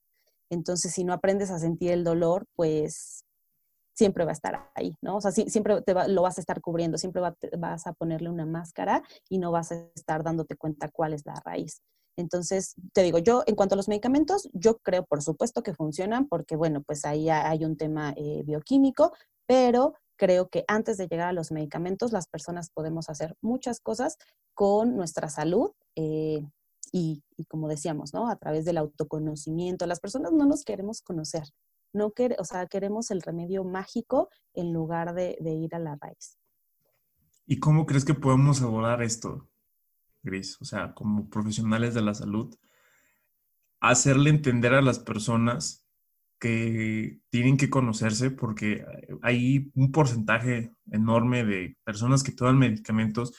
[0.50, 3.24] Entonces, si no aprendes a sentir el dolor, pues
[3.94, 5.16] siempre va a estar ahí, ¿no?
[5.16, 7.22] O sea, siempre te lo vas a estar cubriendo, siempre
[7.58, 11.40] vas a ponerle una máscara y no vas a estar dándote cuenta cuál es la
[11.44, 11.80] raíz.
[12.16, 16.28] Entonces, te digo, yo en cuanto a los medicamentos, yo creo por supuesto que funcionan
[16.28, 19.12] porque, bueno, pues ahí hay un tema eh, bioquímico,
[19.46, 24.16] pero creo que antes de llegar a los medicamentos, las personas podemos hacer muchas cosas
[24.54, 25.72] con nuestra salud.
[25.94, 26.42] Eh,
[26.92, 28.28] y, como decíamos, ¿no?
[28.28, 29.86] A través del autoconocimiento.
[29.86, 31.44] Las personas no nos queremos conocer,
[31.92, 36.38] no o sea, queremos el remedio mágico en lugar de, ir a la raíz.
[37.46, 39.48] ¿Y cómo crees que podemos abordar esto,
[40.26, 40.58] Gris?
[40.60, 42.54] O sea, como profesionales de la salud,
[43.80, 45.86] hacerle entender a las personas
[46.38, 48.84] que tienen que conocerse porque
[49.22, 53.32] hay un porcentaje enorme de personas que toman medicamentos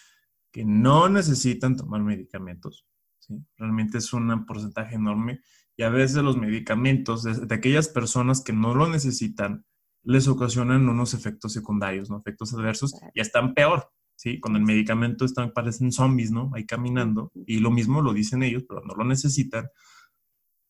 [0.51, 2.87] que no necesitan tomar medicamentos.
[3.19, 3.35] ¿sí?
[3.57, 5.41] Realmente es un porcentaje enorme
[5.75, 9.65] y a veces los medicamentos de, aquellas personas que no lo necesitan
[10.03, 12.17] les ocasionan unos efectos secundarios, ¿no?
[12.17, 14.41] Efectos adversos y están peor, ¿sí?
[14.41, 16.51] Con el medicamento están, parecen zombies, ¿no?
[16.53, 19.69] Ahí caminando y lo mismo lo dicen ellos, pero no lo necesitan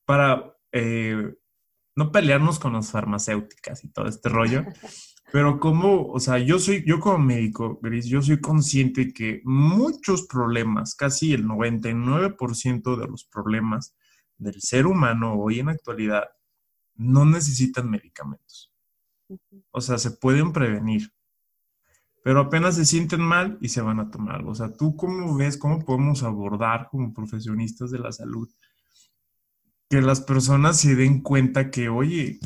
[0.06, 1.34] para eh,
[1.95, 4.64] no pelearnos con las farmacéuticas y todo este rollo.
[5.30, 10.26] Pero como, o sea, yo soy, yo como médico, Gris, yo soy consciente que muchos
[10.26, 13.93] problemas, casi el 99% de los problemas
[14.38, 16.30] del ser humano hoy en actualidad
[16.95, 18.72] no necesitan medicamentos.
[19.72, 21.12] O sea, se pueden prevenir,
[22.28, 24.51] pero apenas se sienten mal y se van a tomar algo.
[24.51, 28.49] O sea, ¿tú cómo ves, cómo podemos abordar como profesionistas de la salud
[29.89, 32.41] que las personas se den cuenta que, oye,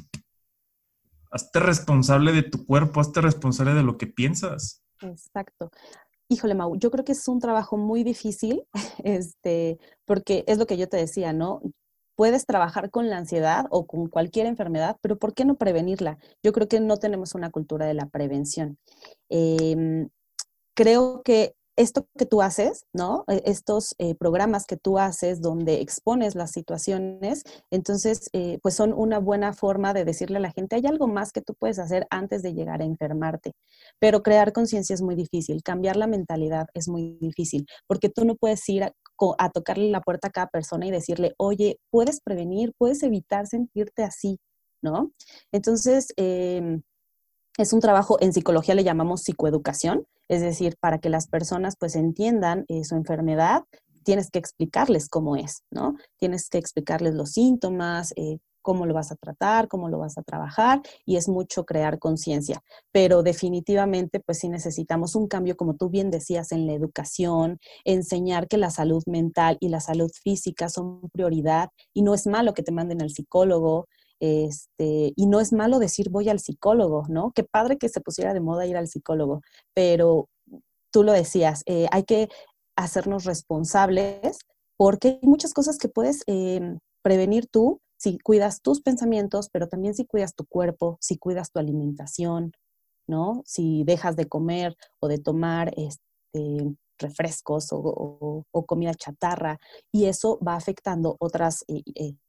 [1.32, 4.84] hazte responsable de tu cuerpo, hazte responsable de lo que piensas?
[5.02, 5.72] Exacto.
[6.28, 8.62] Híjole, Mau, yo creo que es un trabajo muy difícil,
[9.04, 11.60] este, porque es lo que yo te decía, ¿no?
[12.16, 16.18] Puedes trabajar con la ansiedad o con cualquier enfermedad, pero ¿por qué no prevenirla?
[16.44, 18.78] Yo creo que no tenemos una cultura de la prevención.
[19.30, 20.10] Em,
[20.76, 23.24] creo que esto que tú haces, ¿no?
[23.28, 28.94] E, estos eh, programas que tú haces donde expones las situaciones, entonces, eh, pues son
[28.94, 32.08] una buena forma de decirle a la gente, hay algo más que tú puedes hacer
[32.10, 33.54] antes de llegar a enfermarte.
[34.00, 38.36] Pero crear conciencia es muy difícil, cambiar la mentalidad es muy difícil, porque tú no
[38.36, 38.94] puedes ir a,
[39.38, 44.04] a tocarle la puerta a cada persona y decirle, oye, puedes prevenir, puedes evitar sentirte
[44.04, 44.40] así,
[44.82, 45.12] ¿no?
[45.52, 46.82] Entonces, eh,
[47.58, 51.96] es un trabajo, en psicología le llamamos psicoeducación, es decir, para que las personas pues
[51.96, 53.64] entiendan eh, su enfermedad,
[54.04, 55.96] tienes que explicarles cómo es, ¿no?
[56.18, 60.24] Tienes que explicarles los síntomas, eh, cómo lo vas a tratar, cómo lo vas a
[60.24, 62.62] trabajar, y es mucho crear conciencia.
[62.92, 68.48] Pero definitivamente, pues sí necesitamos un cambio, como tú bien decías, en la educación, enseñar
[68.48, 72.64] que la salud mental y la salud física son prioridad, y no es malo que
[72.64, 73.88] te manden al psicólogo,
[74.20, 77.32] este, y no es malo decir voy al psicólogo, ¿no?
[77.34, 79.42] Qué padre que se pusiera de moda ir al psicólogo,
[79.74, 80.30] pero
[80.92, 82.30] tú lo decías, eh, hay que
[82.76, 84.38] hacernos responsables
[84.78, 89.94] porque hay muchas cosas que puedes em, prevenir tú si cuidas tus pensamientos, pero también
[89.94, 92.52] si cuidas tu cuerpo, si cuidas tu alimentación,
[93.08, 93.44] ¿no?
[93.46, 99.60] Si dejas de comer o de tomar este, refrescos o, comida chatarra
[99.92, 101.84] y eso va afectando otras, eh,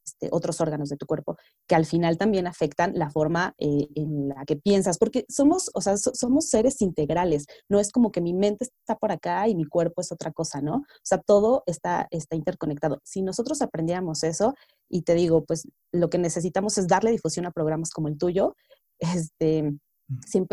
[0.04, 1.36] este, otros órganos de tu cuerpo
[1.68, 5.80] que al final también afectan la forma eh, en la que piensas, porque somos, o
[5.80, 9.64] sea, somos seres integrales, no es como que mi mente está por acá y mi
[9.64, 10.76] cuerpo es otra cosa, ¿no?
[10.76, 13.00] O sea, todo está, está interconectado.
[13.04, 14.54] Si nosotros aprendiéramos eso,
[14.88, 18.56] y te digo, pues lo que necesitamos es darle difusión a programas como el tuyo,
[18.98, 19.72] este,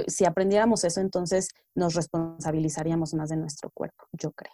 [0.07, 4.53] si, aprendiéramos eso, entonces nos responsabilizaríamos más de nuestro cuerpo, yo creo.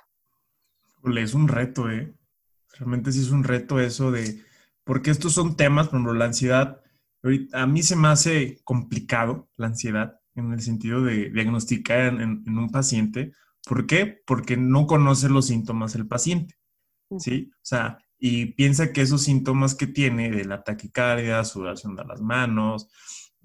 [1.18, 2.16] Es un reto, ¿eh?
[2.78, 4.42] Realmente sí es un reto eso de,
[4.84, 6.82] porque estos son temas, por ejemplo, la ansiedad,
[7.54, 12.70] a mí se me hace complicado la ansiedad en el sentido de diagnosticar en, un
[12.70, 13.34] paciente.
[13.66, 14.22] ¿Por qué?
[14.28, 16.56] Porque no conoce los síntomas el paciente,
[17.18, 17.52] ¿sí?
[17.56, 22.22] O sea, y piensa que esos síntomas que tiene de la taquicardia, sudoración de las
[22.22, 22.88] manos,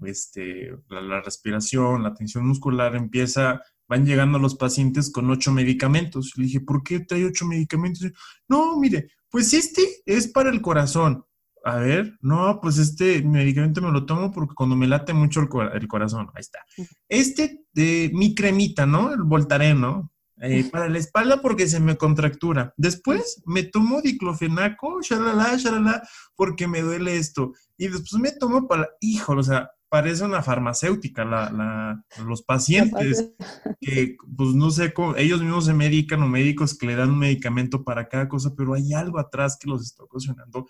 [0.05, 6.33] este, la, respiración, la tensión muscular, empieza, van llegando los pacientes con ocho medicamentos.
[6.35, 8.11] Le dije, ¿por qué trae ocho medicamentos?
[8.47, 11.25] No, mire, pues este es para el corazón.
[11.63, 15.87] A ver, no, pues este medicamento me lo tomo porque cuando me late mucho el,
[15.87, 16.59] corazón, ahí está.
[17.07, 19.13] Este de mi cremita, ¿no?
[19.13, 20.11] El Voltaren, ¿no?
[20.43, 22.73] Eh, para la espalda porque se me contractura.
[22.75, 26.01] Después me tomo diclofenaco, shalala, shalala,
[26.35, 27.53] porque me duele esto.
[27.77, 33.33] Y después me tomo para, híjole, o sea, parece una farmacéutica la, los pacientes
[33.81, 37.19] que, pues no sé, cómo, ellos mismos se medican o médicos que le dan un
[37.19, 40.65] medicamento para cada cosa, pero hay algo atrás que los está ocasionando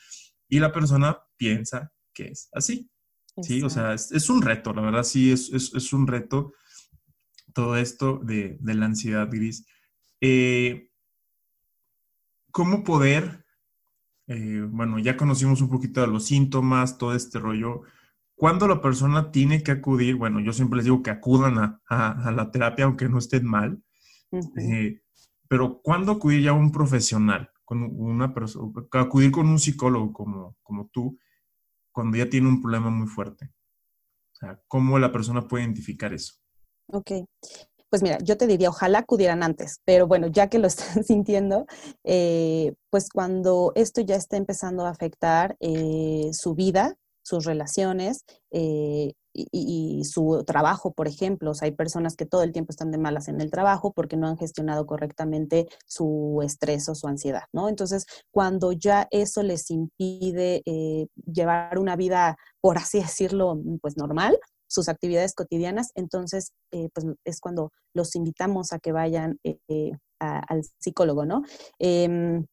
[0.49, 2.89] y la persona piensa que es así.
[3.43, 6.53] Sí, o sea, es, un reto, la verdad sí, es, es, un reto
[7.53, 9.67] todo esto de, la ansiedad gris.
[10.19, 10.89] Eh,
[12.49, 13.45] ¿Cómo poder,
[14.25, 17.83] eh, bueno, ya conocimos un poquito de los síntomas, todo este rollo,
[18.41, 20.15] ¿Cuándo la persona tiene que acudir?
[20.15, 23.83] Bueno, yo siempre les digo que acudan a, la terapia aunque no estén mal,
[24.57, 24.99] eh,
[25.47, 27.51] pero ¿cuándo acudir ya a un profesional?
[27.63, 31.19] Con una persona, acudir con un psicólogo como, como tú,
[31.91, 33.53] cuando ya tiene un problema muy fuerte.
[34.31, 36.33] O sea, ¿cómo la persona puede identificar eso?
[36.87, 37.11] Ok.
[37.91, 41.67] Pues mira, yo te diría, ojalá acudieran antes, pero bueno, ya que lo están sintiendo,
[42.03, 49.13] eh, pues cuando esto ya está empezando a afectar eh, su vida, sus relaciones eh,
[49.33, 51.53] y, su trabajo, por ejemplo.
[51.61, 54.37] Hay personas que todo el tiempo están de malas en el trabajo porque no han
[54.37, 57.69] gestionado correctamente su estrés o su ansiedad, ¿no?
[57.69, 64.37] Entonces, cuando ya eso les impide eh, llevar una vida, por así decirlo, pues normal,
[64.67, 69.37] sus actividades cotidianas, entonces eh, pues es cuando los invitamos a que vayan
[70.19, 71.43] al psicólogo, ¿no?
[71.77, 72.45] Em,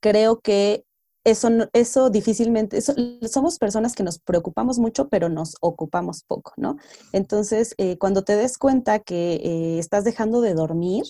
[0.00, 0.84] creo que
[1.24, 6.76] eso, eso difícilmente, somos personas que nos preocupamos mucho, pero nos ocupamos poco, ¿no?
[7.12, 11.04] Entonces, eh, cuando te des cuenta que eh, estás dejando de dormir,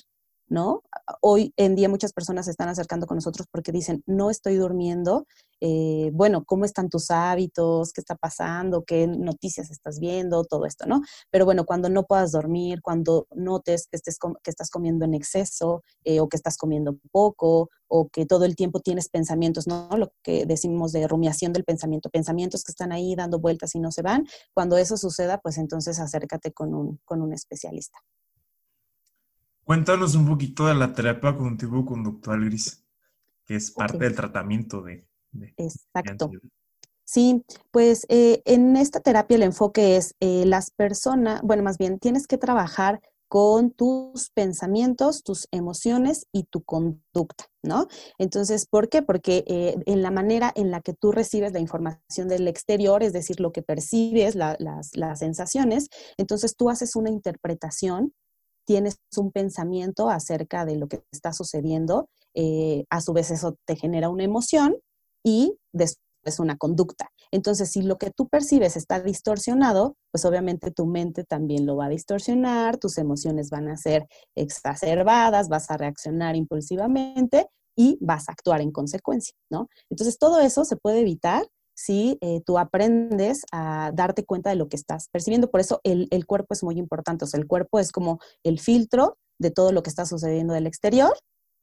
[0.53, 0.83] ¿no?
[1.23, 5.27] Hoy en día muchas personas se están acercando con nosotros porque dicen, no estoy durmiendo,
[5.61, 7.93] eh, bueno, ¿cómo están tus hábitos?
[7.93, 8.85] ¿Qué está pasando?
[8.85, 10.45] ¿Qué noticias estás viendo?
[10.45, 11.01] Todo esto, ¿no?
[11.31, 15.83] Pero bueno, cuando no puedas dormir, cuando notes que, estés que estás comiendo en exceso
[16.05, 19.89] eh, o que estás comiendo poco o que todo el tiempo tienes pensamientos, ¿no?
[19.97, 23.91] Lo que decimos de rumiación del pensamiento, pensamientos que están ahí dando vueltas y no
[23.91, 24.27] se van.
[24.55, 28.01] Cuando eso suceda, pues entonces acércate con un, con un especialista.
[29.65, 32.85] Cuéntanos un poquito de la terapia cognitivo-conductual, Gris,
[33.45, 35.07] que es parte del tratamiento de...
[35.57, 36.31] Exacto.
[37.05, 41.99] Sí, pues eh, en esta terapia el enfoque es eh, las personas, bueno, más bien
[41.99, 47.87] tienes que trabajar con tus pensamientos, tus emociones y tu conducta, ¿no?
[48.19, 49.01] Entonces, ¿por qué?
[49.01, 53.15] Porque eh, en la manera en la que tú recibes la información del exterior, es
[53.15, 55.89] decir, lo que percibes, las, las sensaciones,
[56.19, 58.13] entonces tú haces una interpretación,
[58.67, 63.77] tienes un pensamiento acerca de lo que está sucediendo, eh, a su vez eso te
[63.77, 64.77] genera una emoción
[65.25, 67.11] y después es una conducta.
[67.31, 71.87] Entonces, si lo que tú percibes está distorsionado, pues obviamente tu mente también lo va
[71.87, 74.07] a distorsionar, tus emociones van a ser
[74.37, 79.69] exacerbadas, vas a reaccionar impulsivamente y vas a actuar en consecuencia, ¿no?
[79.91, 81.45] Entonces, todo eso se puede evitar
[81.75, 85.51] si eh, tú aprendes a darte cuenta de lo que estás percibiendo.
[85.51, 87.25] Por eso el, el cuerpo es muy importante.
[87.25, 90.67] O sea, el cuerpo es como el filtro de todo lo que está sucediendo del
[90.67, 91.13] exterior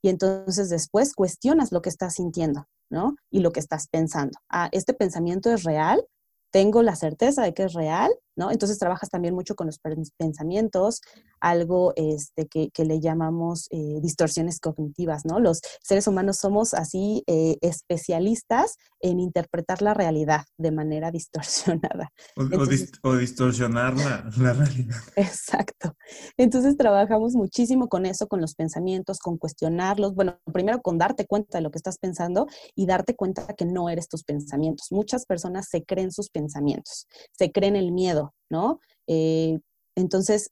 [0.01, 2.65] y entonces después cuestionas lo que estás sintiendo.
[2.89, 3.15] ¿no?
[3.31, 4.37] Y lo que estás pensando.
[4.49, 6.03] Ah, este pensamiento es real,
[6.51, 8.51] tengo la certeza de que es real, ¿no?
[8.51, 9.79] Entonces trabajas también mucho con los
[10.17, 11.01] pensamientos,
[11.41, 15.39] algo este, que, le llamamos eh, distorsiones cognitivas, ¿no?
[15.39, 22.11] Los seres humanos somos así eh, especialistas en interpretar la realidad de manera distorsionada.
[22.35, 24.97] O, distorsionar la, la, realidad.
[25.15, 25.95] Exacto.
[26.37, 30.15] Entonces trabajamos muchísimo con eso, con los pensamientos, con cuestionarlos.
[30.15, 33.89] Bueno, primero con darte cuenta de lo que estás pensando y darte cuenta que no
[33.89, 34.87] eres tus pensamientos.
[34.91, 38.79] Muchas personas se creen sus pensamientos, se creen el miedo, ¿no?
[39.07, 39.59] Eh,
[39.95, 40.51] entonces,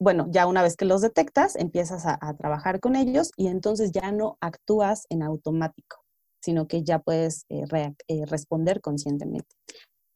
[0.00, 4.10] bueno, ya una vez que los detectas, empiezas a, trabajar con ellos y entonces ya
[4.12, 6.02] no actúas en automático,
[6.40, 7.64] sino que ya puedes eh,
[8.08, 9.54] eh, responder conscientemente.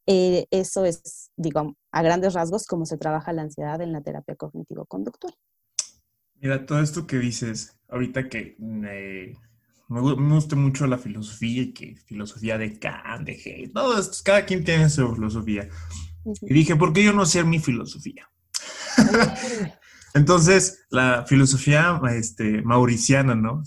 [0.07, 5.35] eso es, digo, a grandes rasgos cómo se trabaja la ansiedad en la terapia cognitivo-conductual.
[6.41, 9.33] Mira, todo esto que dices, ahorita que me,
[9.87, 14.63] gusta mucho la filosofía y que filosofía de Kant, de Hegel, todo esto, cada quien
[14.63, 15.69] tiene su filosofía.
[16.41, 18.27] Y dije, ¿por qué yo no sé mi filosofía?
[20.13, 23.63] Entonces, la filosofía este, mauriciana, ¿no?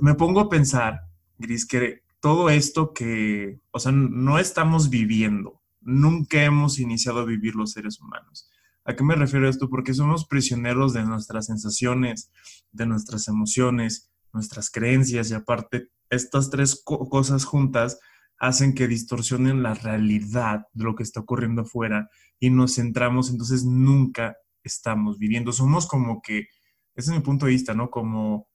[0.00, 1.00] me pongo a pensar,
[1.38, 7.54] Gris, que todo esto que, o sea, no estamos viviendo, nunca hemos iniciado a vivir
[7.54, 8.50] los seres humanos.
[8.84, 9.68] ¿A qué me refiero esto?
[9.68, 12.30] Porque somos prisioneros de nuestras sensaciones,
[12.70, 17.98] de nuestras emociones, nuestras creencias y aparte, estas tres cosas juntas
[18.38, 23.64] hacen que distorsionen la realidad de lo que está ocurriendo afuera y nos centramos, entonces
[23.64, 25.52] nunca estamos viviendo.
[25.52, 26.48] Somos como que,
[26.94, 27.90] ese es mi punto de vista, ¿no?
[27.90, 28.48] Como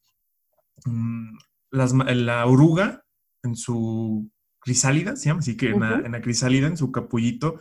[0.86, 1.38] mm,
[1.72, 3.04] la oruga
[3.44, 4.30] en su
[4.60, 7.60] crisálida, se llama así que en, la, en la crisálida, en su capullito,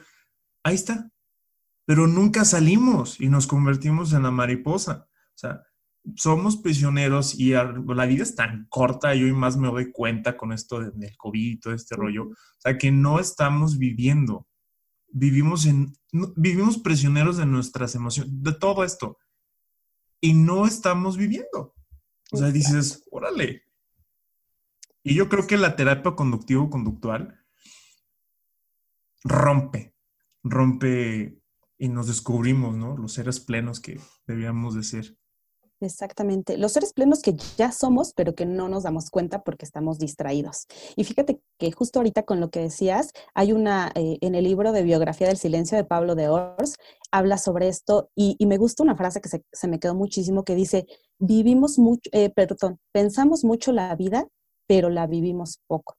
[0.63, 1.11] ahí está.
[1.87, 5.09] Pero nunca salimos y nos convertimos en la mariposa.
[5.11, 5.63] O sea,
[6.17, 10.53] somos prisioneros y la vida es tan corta, y hoy más me doy cuenta con
[10.53, 14.47] esto del COVID y todo este rollo, o sea, que no estamos viviendo,
[15.09, 15.93] vivimos, en,
[16.37, 19.19] vivimos prisioneros de nuestras emociones, de todo esto,
[20.21, 21.75] y no estamos viviendo.
[22.33, 23.65] O sea, dices, órale.
[25.03, 27.41] Y yo creo que la terapia conductivo-conductual
[29.25, 29.95] rompe,
[30.43, 31.41] rompe
[31.79, 32.97] y nos descubrimos, ¿no?
[32.97, 35.20] Los seres plenos que debíamos de ser.
[35.83, 36.59] Exactamente.
[36.59, 40.67] Los seres plenos que ya somos, pero que no nos damos cuenta porque estamos distraídos.
[40.95, 44.73] Y fíjate que justo ahorita con lo que decías, hay una, eh, en el libro
[44.73, 46.77] de biografía del silencio de Pablo de Ors,
[47.11, 50.87] habla sobre esto y, me gusta una frase que se, me quedó muchísimo que dice,
[51.19, 54.27] vivimos mucho, eh, perdón, pensamos mucho la vida,
[54.67, 55.97] pero la vivimos poco.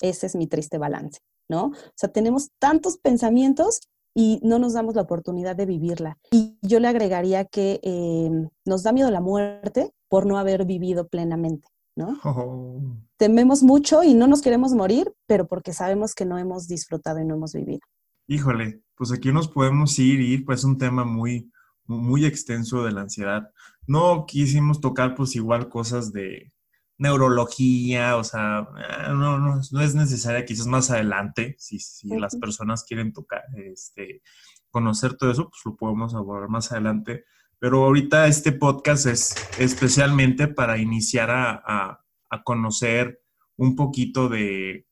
[0.00, 1.66] Ese es mi triste balance, ¿no?
[1.66, 3.80] O sea, tenemos tantos pensamientos
[4.14, 6.18] y no nos damos la oportunidad de vivirla.
[6.30, 11.08] Y yo le agregaría que em, nos da miedo la muerte por no haber vivido
[11.08, 12.18] plenamente, ¿no?
[12.24, 12.80] Oh.
[13.16, 17.24] Tememos mucho y no nos queremos morir, pero porque sabemos que no hemos disfrutado y
[17.24, 17.80] no hemos vivido.
[18.26, 21.50] Híjole, pues aquí nos podemos ir y pues un tema muy,
[21.86, 23.50] muy extenso de la ansiedad.
[23.86, 26.52] No quisimos tocar pues igual cosas de,
[27.00, 32.36] neurología, o sea, eh, no, no, no es necesaria, quizás más adelante, si, si las
[32.36, 34.22] personas quieren tocar, este,
[34.70, 37.24] conocer todo eso, pues lo podemos abordar más adelante.
[37.58, 43.22] Pero ahorita este podcast es especialmente para iniciar a, a, conocer
[43.56, 44.86] un poquito de,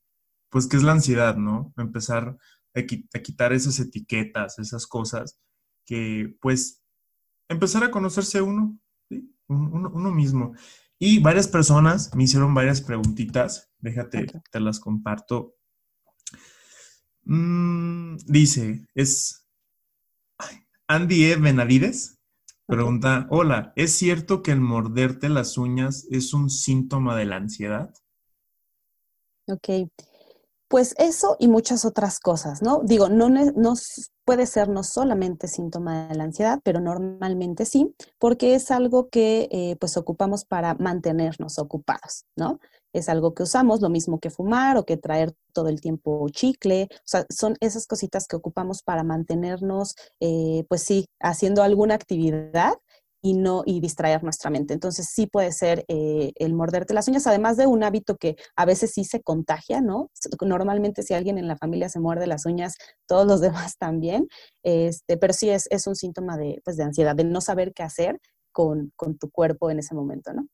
[0.49, 1.75] pues, qué es la ansiedad, ¿no?
[1.77, 2.39] Empezar
[2.75, 2.83] a,
[3.23, 5.39] quitar esas etiquetas, esas cosas
[5.85, 6.83] que, pues,
[7.49, 8.79] empezar a conocerse uno,
[9.11, 9.31] ¿sí?
[9.49, 10.55] uno, uno mismo.
[10.99, 13.71] Y varias personas me hicieron varias preguntitas.
[13.79, 15.55] Déjate, te las comparto.
[17.25, 19.47] Mm, dice, es
[20.89, 21.37] Andy E.
[21.37, 22.19] Benavides.
[22.67, 27.95] Pregunta, hola, ¿es cierto que el morderte las uñas es un síntoma de la ansiedad?
[29.47, 29.91] Ok,
[30.69, 32.83] pues eso y muchas otras cosas, ¿no?
[32.85, 33.75] Digo, no, no
[34.29, 39.49] puede ser no solamente síntoma de la ansiedad, pero normalmente sí, porque es algo que
[39.51, 42.61] eh, pues ocupamos para mantenernos ocupados, ¿no?
[42.93, 46.89] Es algo que usamos, lo mismo que fumar o que traer todo el tiempo chicle,
[46.93, 52.75] o sea, son esas cositas que ocupamos para mantenernos, eh, pues sí, haciendo alguna actividad
[53.29, 54.73] y no y distraer nuestra mente.
[54.73, 58.65] Entonces sí puede ser eh, el morderte las uñas, además de un hábito que a
[58.65, 60.11] veces sí se contagia, ¿no?
[60.41, 62.77] Normalmente si alguien en la familia se muerde las uñas,
[63.07, 63.41] todos los
[63.73, 64.29] demás también,
[64.63, 67.83] este, pero sí es, es un síntoma de, pues, de ansiedad, de no saber qué
[67.83, 68.19] hacer
[68.51, 70.49] con, con tu cuerpo en ese momento, ¿no?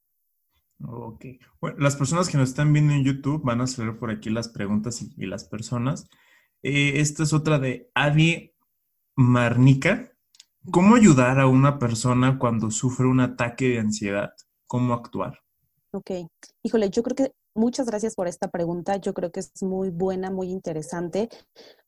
[0.85, 1.27] Ok.
[1.61, 4.49] Bueno, las personas que nos están viendo en YouTube van a saber por aquí las
[4.49, 6.09] preguntas y, las personas.
[6.65, 8.53] Eh, esta es otra de Adi
[9.15, 10.14] Marnica.
[10.71, 14.33] ¿Cómo ayudar a una persona cuando sufre un ataque de ansiedad?
[14.67, 15.41] ¿Cómo actuar?
[15.93, 16.11] Ok,
[16.63, 18.97] híjole, yo creo que muchas gracias por esta pregunta.
[18.97, 21.29] Yo creo que es muy buena, muy interesante,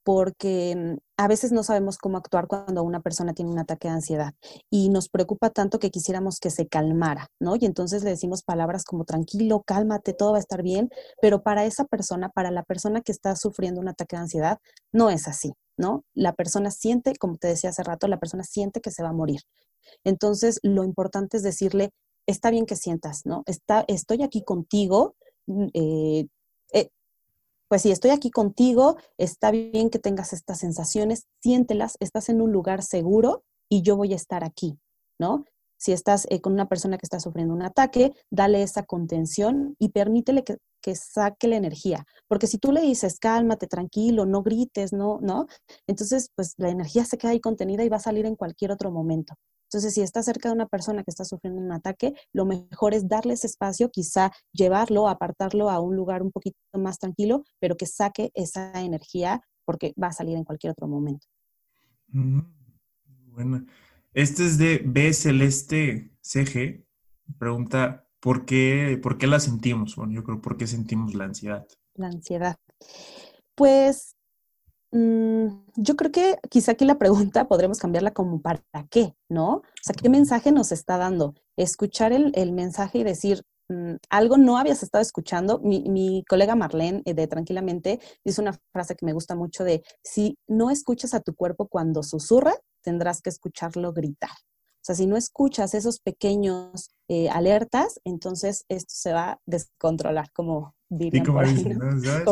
[0.07, 3.95] porque mm, a veces no sabemos cómo actuar cuando una persona tiene un ataque de
[3.95, 4.35] ansiedad
[4.71, 7.57] y nos preocupa tanto que quisiéramos que se calmara, ¿no?
[7.57, 10.91] Y entonces le decimos palabras como tranquilo, cálmate, todo va a estar bien,
[11.21, 14.59] pero para esa persona, para la persona que está sufriendo un ataque de ansiedad,
[14.93, 15.53] no es así.
[15.77, 16.05] ¿no?
[16.15, 19.13] La persona siente, como te decía hace rato, la persona siente que se va a
[19.13, 19.41] morir.
[20.05, 21.91] Entonces, lo importante es decirle,
[22.27, 23.43] está bien que sientas, ¿no?
[23.47, 26.27] Está, estoy aquí contigo, mm, eh, eh,
[27.69, 32.53] pues sí, estoy aquí contigo, está bien que tengas estas sensaciones, siéntelas, estás en un
[32.53, 34.79] lugar seguro y yo voy a estar aquí,
[35.19, 35.45] ¿no?
[35.79, 39.91] Si estás eh, con una persona que está sufriendo un ataque, dale esa contención y
[39.91, 42.07] permítele que, que saque la energía.
[42.29, 45.47] Porque si tú le dices, cálmate, tranquilo, no grites, no, ¿no?
[45.87, 48.91] Entonces, pues la energía se queda ahí contenida y va a salir en cualquier otro
[48.91, 49.35] momento.
[49.67, 53.09] Entonces, si está cerca de una persona que está sufriendo un ataque, lo mejor es
[53.09, 57.87] darle ese espacio, quizá llevarlo, apartarlo a un lugar un poquito más tranquilo, pero que
[57.87, 61.27] saque esa energía porque va a salir en cualquier otro momento.
[62.09, 62.41] Mm,
[63.33, 63.67] bueno,
[64.15, 66.85] este es de B Celeste CG.
[67.39, 69.95] Pregunta, ¿Por qué, ¿Por qué la sentimos?
[69.95, 71.65] Bueno, yo creo, ¿por qué sentimos la ansiedad?
[71.95, 72.57] La ansiedad.
[73.55, 74.16] Pues
[75.77, 79.15] yo creo que quizá aquí la pregunta podremos cambiarla como ¿para qué?
[79.29, 79.57] ¿No?
[79.57, 81.35] O sea, ¿qué mensaje nos está dando?
[81.57, 85.59] Escuchar el, mensaje y decir, mm, algo no habías estado escuchando.
[85.59, 90.39] Mi, colega Marlene eh, de Tranquilamente dice una frase que me gusta mucho de, si
[90.47, 94.31] no escuchas a tu cuerpo cuando susurra, tendrás que escucharlo gritar.
[94.87, 100.31] O sea, si no escuchas esos pequeños eh, alertas, entonces esto se va a descontrolar,
[100.31, 100.77] como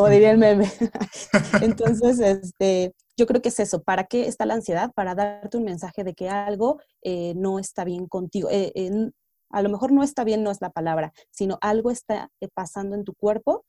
[0.09, 0.71] diría el meme.
[1.61, 3.83] entonces, este, yo creo que es eso.
[3.83, 4.93] ¿Para qué está la ansiedad?
[4.95, 8.47] Para darte un mensaje de que algo eh, no está bien contigo.
[8.49, 9.11] Eh,
[9.49, 13.03] a lo mejor no está bien, no es la palabra, sino algo está pasando en
[13.03, 13.65] tu cuerpo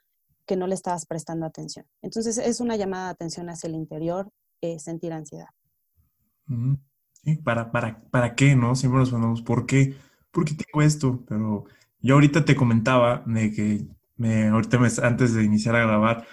[0.47, 1.87] que no le estabas prestando atención.
[2.03, 4.30] Entonces, es una llamada de atención hacia el interior,
[4.78, 5.49] sentir ansiedad.
[7.43, 8.77] ¿Para, para, ¿Para qué, no?
[8.77, 9.97] Siempre nos preguntamos, ¿por qué?
[10.31, 11.24] ¿Por qué tengo esto?
[11.29, 11.64] Pero
[12.01, 16.27] yo ahorita te comentaba de que, me, ahorita me, antes de iniciar a grabar,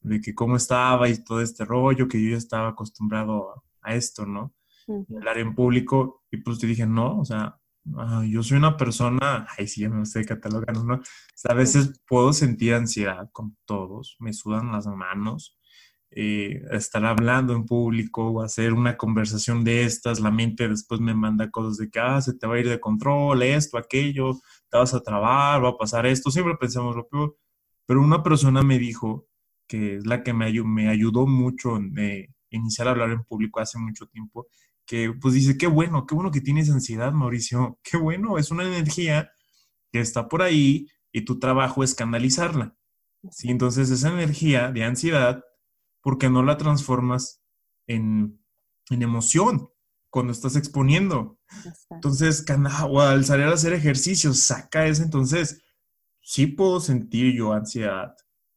[0.00, 4.26] de que cómo estaba y todo este rollo, que yo ya estaba acostumbrado a, esto,
[4.26, 4.52] ¿no?
[5.16, 7.58] Hablar en público, y pues te dije, no, o sea,
[7.96, 10.94] ah, yo soy una persona, ay, sí, ya me estoy catalogando, ¿no?
[10.94, 11.02] O
[11.34, 15.58] sea, a veces puedo sentir ansiedad con todos, me sudan las manos,
[16.14, 21.14] eh, estar hablando en público o hacer una conversación de estas, la mente después me
[21.14, 24.34] manda cosas de que, ah, se te va a ir de control, esto, aquello,
[24.70, 27.36] te vas a trabar, va a pasar esto, siempre pensamos lo peor,
[27.86, 29.26] pero una persona me dijo,
[29.66, 33.60] que es la que me, me ayudó mucho en eh, iniciar a hablar en público
[33.60, 34.46] hace mucho tiempo,
[34.86, 38.64] que pues dice, qué bueno, qué bueno que tienes ansiedad, Mauricio, qué bueno, es una
[38.64, 39.30] energía
[39.90, 42.74] que está por ahí y tu trabajo es canalizarla.
[43.30, 43.50] ¿sí?
[43.50, 45.42] Entonces esa energía de ansiedad
[46.02, 47.40] porque no la transformas
[47.86, 48.38] en,
[48.90, 49.70] emoción
[50.10, 51.38] cuando estás exponiendo.
[51.90, 52.44] Entonces,
[52.88, 55.02] o al salir a hacer ejercicio, saca eso.
[55.02, 55.62] Entonces,
[56.20, 58.14] sí puedo sentir yo ansiedad,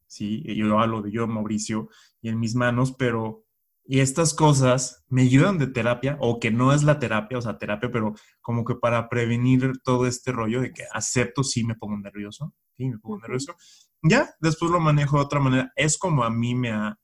[0.08, 1.90] sí, yo hablo de yo, Mauricio,
[2.22, 3.46] y en mis manos, pero
[3.88, 7.58] y estas cosas me ayudan de terapia, o que no es la terapia, o sea,
[7.58, 11.98] terapia, pero como que para prevenir todo este rollo de que acepto, sí me pongo
[11.98, 13.56] nervioso, sí, me pongo nervioso.
[14.02, 15.72] Ya, después lo manejo de otra manera.
[15.76, 16.98] Es como a mí me ha,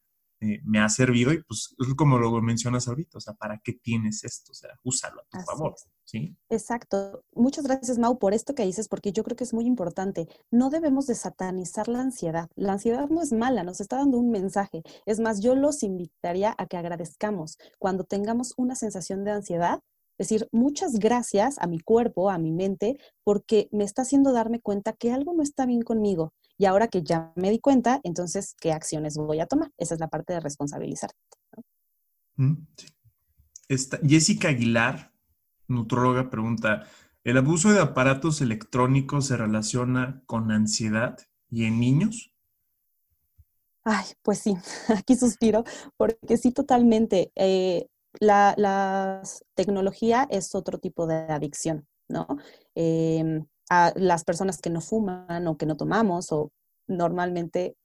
[0.63, 4.23] me ha servido y pues es como lo mencionas ahorita, o sea, ¿para qué tienes
[4.23, 4.51] esto?
[4.51, 6.35] O sea, úsalo a tu favor, ¿sí?
[6.49, 7.23] Exacto.
[7.33, 10.27] Muchas gracias, Mau, por esto que dices, porque yo creo que es muy importante.
[10.49, 12.49] No debemos de satanizar la ansiedad.
[12.55, 14.81] La ansiedad no es mala, nos está dando un mensaje.
[15.05, 19.81] Es más, yo los invitaría a que agradezcamos cuando tengamos una sensación de ansiedad,
[20.21, 24.93] Decir, muchas gracias a mi cuerpo, a mi mente, porque me está haciendo darme cuenta
[24.93, 26.31] que algo no está bien conmigo.
[26.61, 29.71] Y ahora que ya me di cuenta, entonces, ¿qué acciones voy a tomar?
[29.79, 31.17] Esa es la parte de responsabilizarte.
[32.35, 32.53] Mm,
[34.07, 35.11] Jessica Aguilar,
[35.67, 36.83] nutróloga, pregunta,
[37.23, 41.17] ¿el abuso de aparatos electrónicos se relaciona con ansiedad
[41.49, 42.31] y en niños?
[43.83, 44.55] Ay, pues sí,
[44.95, 45.63] aquí suspiro,
[45.97, 47.31] porque sí, totalmente.
[47.33, 47.87] Eh,
[48.19, 49.23] la,
[49.55, 52.27] tecnología es otro tipo de adicción, ¿no?
[52.75, 56.51] Em, a las personas que no fuman o que no tomamos o
[56.87, 57.77] normalmente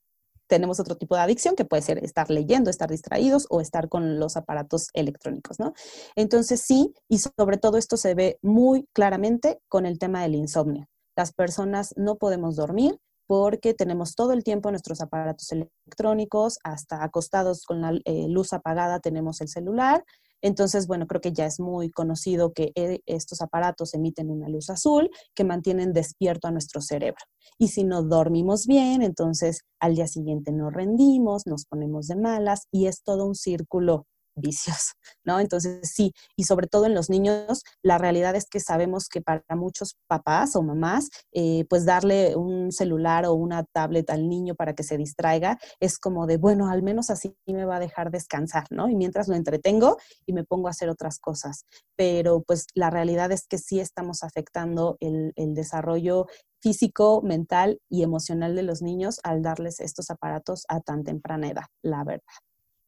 [0.47, 4.19] tenemos otro tipo de adicción que puede ser estar leyendo, estar distraídos o estar con
[4.19, 5.73] los aparatos electrónicos, ¿no?
[6.17, 10.89] Entonces sí, y sobre todo esto se ve muy claramente con el tema del insomnio.
[11.15, 17.63] Las personas no podemos dormir porque tenemos todo el tiempo nuestros aparatos electrónicos, hasta acostados
[17.63, 20.03] con la eh, luz apagada tenemos el celular.
[20.41, 24.69] Entonces, bueno, creo que ya es muy conocido que eh, estos aparatos emiten una luz
[24.69, 27.23] azul que mantienen despierto a nuestro cerebro.
[27.57, 32.67] Y si no dormimos bien, entonces al día siguiente no rendimos, nos ponemos de malas
[32.71, 34.05] y es todo un círculo
[34.37, 34.93] vicios,
[35.25, 35.39] ¿no?
[35.39, 39.43] Entonces, sí, y sobre todo en los niños, la realidad es que sabemos que para
[39.55, 44.73] muchos papás o mamás, eh, pues darle un celular o una tablet al niño para
[44.73, 48.65] que se distraiga es como de, bueno, al menos así me va a dejar descansar,
[48.69, 48.89] ¿no?
[48.89, 51.65] Y mientras lo entretengo y me pongo a hacer otras cosas.
[51.95, 56.27] Pero pues la realidad es que sí estamos afectando el, el desarrollo
[56.61, 61.65] físico, mental y emocional de los niños al darles estos aparatos a tan temprana edad,
[61.83, 62.46] la verdad.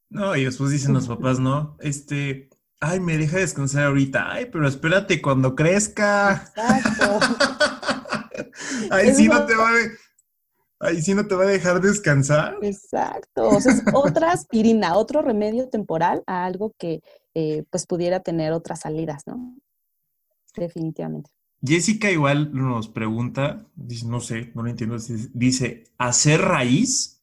[0.10, 1.78] No, y después dicen los papás, ¿no?
[1.80, 2.50] Este,
[2.80, 4.32] ay, me deja descansar ahorita.
[4.32, 6.52] Ay, pero espérate cuando crezca.
[6.56, 7.20] Exacto.
[8.92, 9.74] ay, sí no te va a...
[10.82, 12.58] Ay, sí no te va a dejar descansar.
[12.62, 13.50] Exacto.
[13.50, 17.02] O sea, es otra aspirina, otro remedio temporal a algo que
[17.36, 19.58] eh, pues pudiera tener otras salidas, ¿no?
[20.56, 21.30] Definitivamente.
[21.62, 24.98] Jessica igual nos pregunta, dice, no sé, no lo entiendo,
[25.34, 27.19] dice, ¿hacer raíz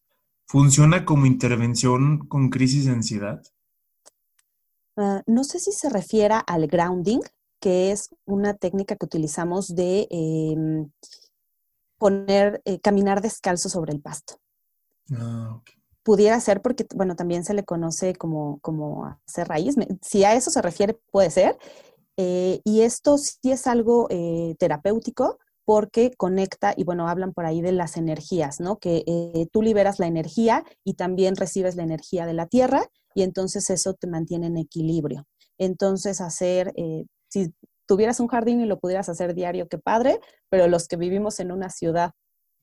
[0.46, 3.42] ¿Funciona como intervención con crisis de ansiedad?
[4.96, 7.20] Ah, no sé si se refiere al grounding,
[7.60, 10.88] que es una técnica que utilizamos de em,
[11.98, 14.38] poner, eh, caminar descalzo sobre el pasto.
[15.12, 15.60] Ah,
[16.04, 19.74] Pudiera ser porque, bueno, también se le conoce como, como hacer raíz.
[20.00, 21.58] Si a eso se refiere, puede ser.
[22.16, 27.60] Eh, y esto sí es algo eh, terapéutico porque conecta, y bueno, hablan por ahí
[27.60, 28.78] de las energías, ¿no?
[28.78, 33.22] Que eh, tú liberas la energía y también recibes la energía de la tierra y
[33.22, 35.26] entonces eso te mantiene en equilibrio.
[35.58, 37.52] Entonces hacer, eh, si
[37.84, 41.50] tuvieras un jardín y lo pudieras hacer diario, qué padre, pero los que vivimos en
[41.50, 42.12] una ciudad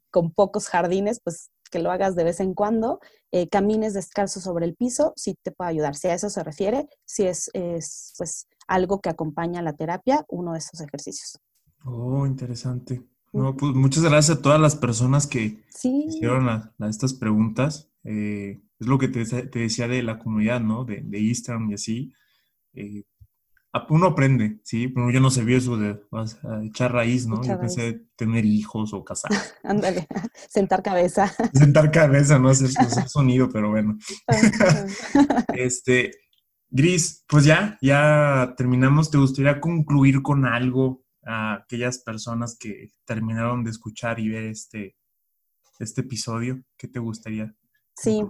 [0.10, 3.00] con pocos jardines, pues que lo hagas de vez en cuando,
[3.34, 5.96] eh, camines descalzo sobre el piso, sí te puede ayudar.
[5.96, 10.54] Si a eso se refiere, si es, es pues algo que acompaña la terapia, uno
[10.54, 11.38] de esos ejercicios.
[11.86, 13.02] Oh, interesante.
[13.32, 17.92] Pues, muchas gracias a todas las personas que hicieron estas preguntas.
[18.04, 19.24] Eh, es lo que te,
[19.60, 20.86] decía de la comunidad, ¿no?
[20.86, 22.14] De, Instagram y así.
[22.74, 23.04] Eh,
[23.90, 24.88] uno aprende, ¿sí?
[24.88, 26.00] Pero yo no sabía eso de
[26.64, 27.44] echar raíz, ¿no?
[27.44, 29.32] yo pensé tener hijos o casar.
[29.64, 30.08] Ándale,
[30.50, 31.34] sentar cabeza.
[31.54, 33.98] sentar cabeza, no hacer, hacer sonido, pero bueno.
[35.56, 36.12] este,
[36.70, 39.10] Gris, pues ya, ya terminamos.
[39.10, 44.96] ¿Te gustaría concluir con algo a aquellas personas que terminaron de escuchar y ver este,
[45.80, 46.62] este episodio?
[46.78, 47.54] ¿Qué te gustaría?
[47.96, 48.22] Sí.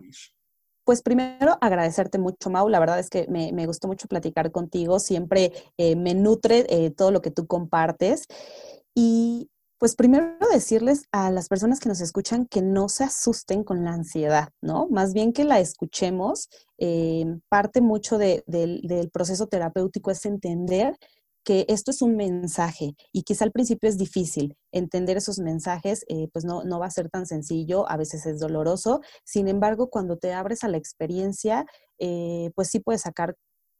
[0.83, 2.67] Pues primero agradecerte mucho, Mau.
[2.67, 4.99] La verdad es que me, gustó mucho platicar contigo.
[4.99, 8.25] Siempre eh, me nutre eh, todo lo que tú compartes.
[8.93, 13.83] Y pues primero decirles a las personas que nos escuchan que no se asusten con
[13.83, 14.87] la ansiedad, ¿no?
[14.89, 16.49] Más bien que la escuchemos.
[16.77, 20.97] Eh, parte mucho del proceso terapéutico es entender
[21.43, 26.29] que esto es un mensaje y quizá al principio es difícil entender esos mensajes, eh,
[26.31, 30.17] pues no, no va a ser tan sencillo, a veces es doloroso, sin embargo, cuando
[30.17, 31.65] te abres a la experiencia,
[31.99, 33.35] eh, pues sí puedes sacar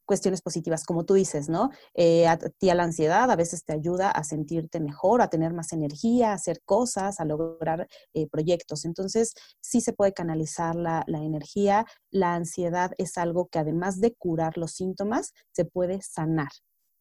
[0.05, 1.69] cuestiones positivas, como tú dices, ¿no?
[1.93, 5.53] Eh, a ti a la ansiedad a veces te ayuda a sentirte mejor, a tener
[5.53, 7.87] más energía, a hacer cosas, a lograr
[8.29, 8.83] proyectos.
[8.83, 11.85] Entonces, sí se puede canalizar la, la, energía.
[12.11, 16.49] La ansiedad es algo que además de curar los síntomas, se puede sanar.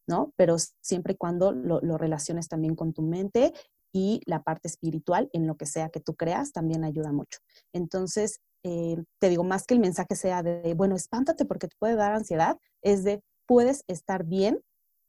[0.07, 0.32] ¿No?
[0.36, 3.53] Pero siempre y cuando lo, relaciones también con tu mente
[3.92, 7.38] y la parte espiritual en lo que sea que tú creas también ayuda mucho.
[7.72, 11.96] Entonces, eh, te digo, más que el mensaje sea de, bueno, espántate porque te puede
[11.96, 14.61] dar ansiedad, es de, puedes estar bien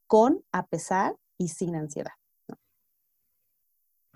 [0.07, 2.11] con, a pesar y sin ansiedad.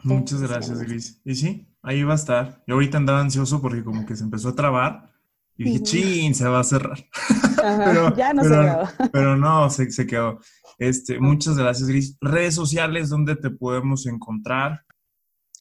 [0.03, 1.21] Muchas gracias, Gris.
[1.23, 2.63] Y sí, ahí va a estar.
[2.67, 5.16] Yo ahorita andaba ansioso porque como que se empezó a trabar
[5.57, 6.97] Y dije, chin, se va a cerrar.
[7.85, 8.83] pero, ya no se quedó.
[9.11, 10.39] pero no, se, se quedó.
[10.77, 12.17] Este, muchas gracias, Gris.
[12.21, 14.83] Redes sociales, ¿dónde te podemos encontrar?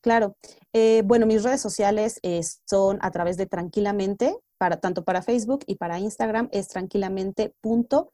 [0.02, 0.36] Claro.
[0.72, 5.64] Eh, bueno, mis redes sociales eh, son a través de Tranquilamente, para, tanto para Facebook
[5.66, 8.10] y para Instagram, es tranquilamente.pyb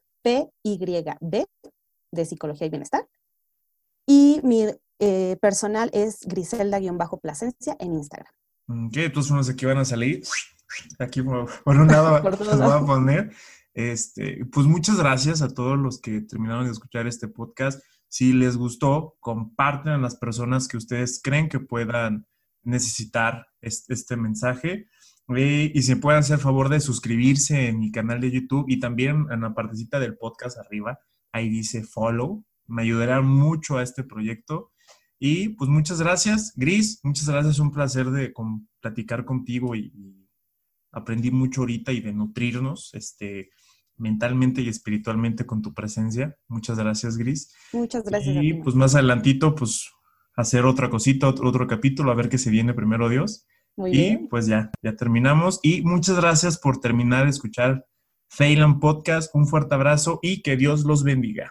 [2.13, 3.07] de Psicología y Bienestar.
[4.07, 4.67] Y mi
[5.01, 8.33] eh, personal es Griselda-Plasencia en Instagram.
[8.93, 9.07] ¿Qué?
[9.07, 10.23] Entonces unos aquí van a salir.
[10.99, 13.33] Aquí por, un lado los voy a poner.
[13.75, 17.83] Este, pues muchas gracias a todos los que terminaron de escuchar este podcast.
[18.09, 22.27] Si les gustó, comparten a las personas que ustedes creen que puedan
[22.63, 24.89] necesitar este, mensaje.
[25.29, 29.41] y si pueden hacer favor de suscribirse en mi canal de YouTube y también en
[29.41, 30.99] la partecita del podcast arriba,
[31.33, 32.45] ahí dice follow.
[32.67, 34.73] Me ayudará mucho a este proyecto.
[35.19, 37.01] Y pues muchas gracias, Gris.
[37.05, 37.59] Muchas gracias.
[37.61, 38.35] Un placer de
[38.81, 40.22] platicar contigo y, y,
[40.93, 42.91] aprendí mucho ahorita y de nutrirnos.
[42.95, 43.51] Este,
[43.97, 46.37] mentalmente y espiritualmente con tu presencia.
[46.49, 47.55] Muchas gracias, Gris.
[47.73, 48.37] Muchas gracias.
[48.43, 49.91] Y pues más adelantito, pues
[50.37, 53.47] hacer otra cosita, otro, capítulo, a ver qué se viene primero Dios.
[53.77, 55.61] Muy y pues ya, ya terminamos.
[55.63, 57.87] Y muchas gracias por terminar de escuchar
[58.29, 59.35] Phelan Podcast.
[59.35, 61.51] Un fuerte abrazo y que Dios los bendiga.